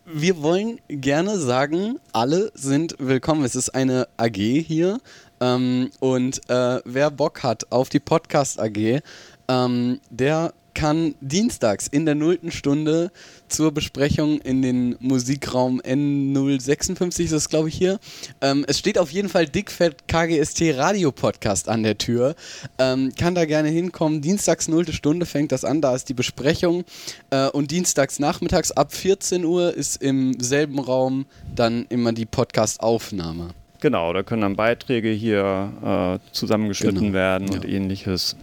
Wir 0.06 0.44
wollen 0.44 0.80
gerne 0.88 1.40
sagen, 1.40 1.98
alle 2.12 2.52
sind 2.54 2.96
willkommen. 3.00 3.44
Es 3.44 3.56
ist 3.56 3.72
eine 3.72 4.08
AG 4.18 4.36
hier. 4.36 5.00
Ähm, 5.42 5.90
und 6.00 6.48
äh, 6.52 6.82
wer 6.86 7.10
Bock 7.10 7.42
hat 7.42 7.72
auf 7.72 7.90
die 7.90 8.00
Podcast 8.00 8.60
AG, 8.60 9.02
ähm, 9.48 10.00
der 10.12 10.54
kann 10.80 11.14
dienstags 11.20 11.88
in 11.88 12.06
der 12.06 12.16
nullten 12.16 12.52
Stunde 12.52 13.12
zur 13.50 13.74
Besprechung 13.74 14.40
in 14.40 14.62
den 14.62 14.96
Musikraum 15.02 15.82
N056, 15.82 17.26
ist 17.26 17.34
das 17.34 17.50
glaube 17.50 17.68
ich 17.68 17.76
hier. 17.76 18.00
Ähm, 18.40 18.64
es 18.66 18.80
steht 18.80 18.98
auf 18.98 19.12
jeden 19.12 19.28
Fall 19.28 19.46
dickfett 19.46 20.08
KGST 20.08 20.78
Radio 20.78 21.12
Podcast 21.12 21.68
an 21.68 21.84
der 21.84 21.98
Tür. 21.98 22.34
Ähm, 22.78 23.12
kann 23.20 23.36
da 23.36 23.44
gerne 23.44 23.68
hinkommen. 23.68 24.22
Dienstags 24.22 24.70
nullte 24.70 24.94
Stunde 24.94 25.26
fängt 25.26 25.52
das 25.52 25.66
an, 25.66 25.82
da 25.82 25.94
ist 25.94 26.08
die 26.08 26.14
Besprechung. 26.14 26.86
Äh, 27.30 27.50
und 27.50 27.72
dienstags 27.72 28.18
nachmittags 28.18 28.72
ab 28.72 28.94
14 28.94 29.44
Uhr 29.44 29.74
ist 29.74 30.02
im 30.02 30.40
selben 30.40 30.80
Raum 30.80 31.26
dann 31.54 31.88
immer 31.90 32.14
die 32.14 32.26
Podcast-Aufnahme. 32.26 33.50
Genau, 33.82 34.14
da 34.14 34.24
können 34.24 34.44
dann 34.44 34.56
Beiträge 34.56 35.10
hier 35.10 36.20
äh, 36.24 36.34
zusammengeschnitten 36.34 37.00
Genau, 37.00 37.14
werden 37.14 37.50
und 37.50 37.68
ähnliches. 37.68 38.38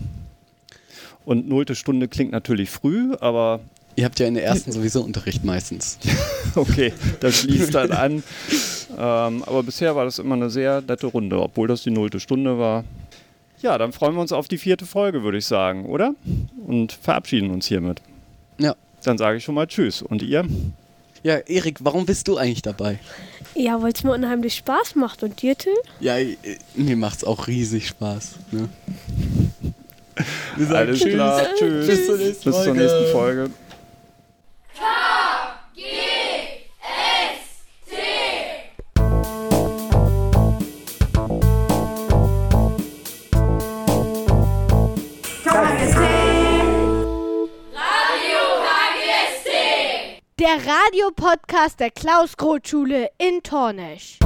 Und 1.27 1.49
nullte 1.49 1.75
Stunde 1.75 2.09
klingt 2.09 2.33
natürlich 2.33 2.71
früh, 2.71 3.13
aber. 3.21 3.61
Ihr 3.97 4.05
habt 4.05 4.19
ja 4.21 4.27
in 4.27 4.35
der 4.35 4.45
ersten 4.45 4.73
sowieso 4.73 5.03
Unterricht 5.03 5.45
meistens. 5.45 5.99
okay, 6.55 6.93
das 7.21 7.41
schließt 7.41 7.75
dann 7.75 7.91
an. 7.93 8.23
Ähm, 8.93 9.43
aber 9.45 9.63
bisher 9.63 9.97
war 9.97 10.05
das 10.05 10.19
immer 10.19 10.37
eine 10.37 10.51
sehr 10.51 10.83
nette 10.83 11.07
Runde, 11.07 11.41
obwohl 11.41 11.67
das 11.67 11.83
die 11.83 11.91
nullte 11.91 12.21
Stunde 12.21 12.59
war. 12.59 12.85
Ja, 13.61 13.77
dann 13.77 13.93
freuen 13.93 14.15
wir 14.15 14.21
uns 14.21 14.33
auf 14.33 14.49
die 14.49 14.59
vierte 14.59 14.87
Folge, 14.87 15.23
würde 15.23 15.39
ich 15.39 15.47
sagen, 15.47 15.87
oder? 15.87 16.15
Und 16.67 16.93
verabschieden 16.93 17.51
uns 17.51 17.67
hiermit. 17.67 18.03
Ja. 18.59 18.77
Dann 19.03 19.19
sage 19.19 19.39
ich 19.39 19.45
schon 19.45 19.55
mal 19.55 19.67
Tschüss. 19.67 20.03
Und 20.03 20.23
ihr? 20.23 20.45
Ja, 21.23 21.39
Erik, 21.39 21.79
warum 21.81 22.07
bist 22.07 22.29
du 22.29 22.37
eigentlich 22.37 22.63
dabei? 22.63 23.01
Ja, 23.55 23.83
weil 23.83 23.93
es 23.93 24.05
mir 24.05 24.13
unheimlich 24.13 24.55
Spaß 24.55 24.95
macht. 24.95 25.23
Und 25.23 25.43
dir, 25.43 25.57
Till? 25.57 25.73
Ja, 25.99 26.17
mir 26.75 26.97
macht's 26.97 27.25
auch 27.25 27.49
riesig 27.49 27.89
Spaß. 27.89 28.35
Ne? 28.53 28.69
Wir 30.57 30.67
sagen 30.67 30.89
Alles 30.89 31.01
Tschüss. 31.01 31.13
klar, 31.15 31.43
tschüss. 31.59 31.87
Bis 31.87 32.07
zur 32.07 32.17
nächsten 32.17 32.45
Bis 32.45 32.55
zur 32.57 32.65
Folge. 32.65 32.81
nächsten 32.81 33.13
Folge. 33.13 33.51
Der 50.39 50.59
Radiopodcast 50.65 51.81
der 51.81 51.91
Klaus-Groth-Schule 51.91 53.09
in 53.19 53.43
Tornesch. 53.43 54.19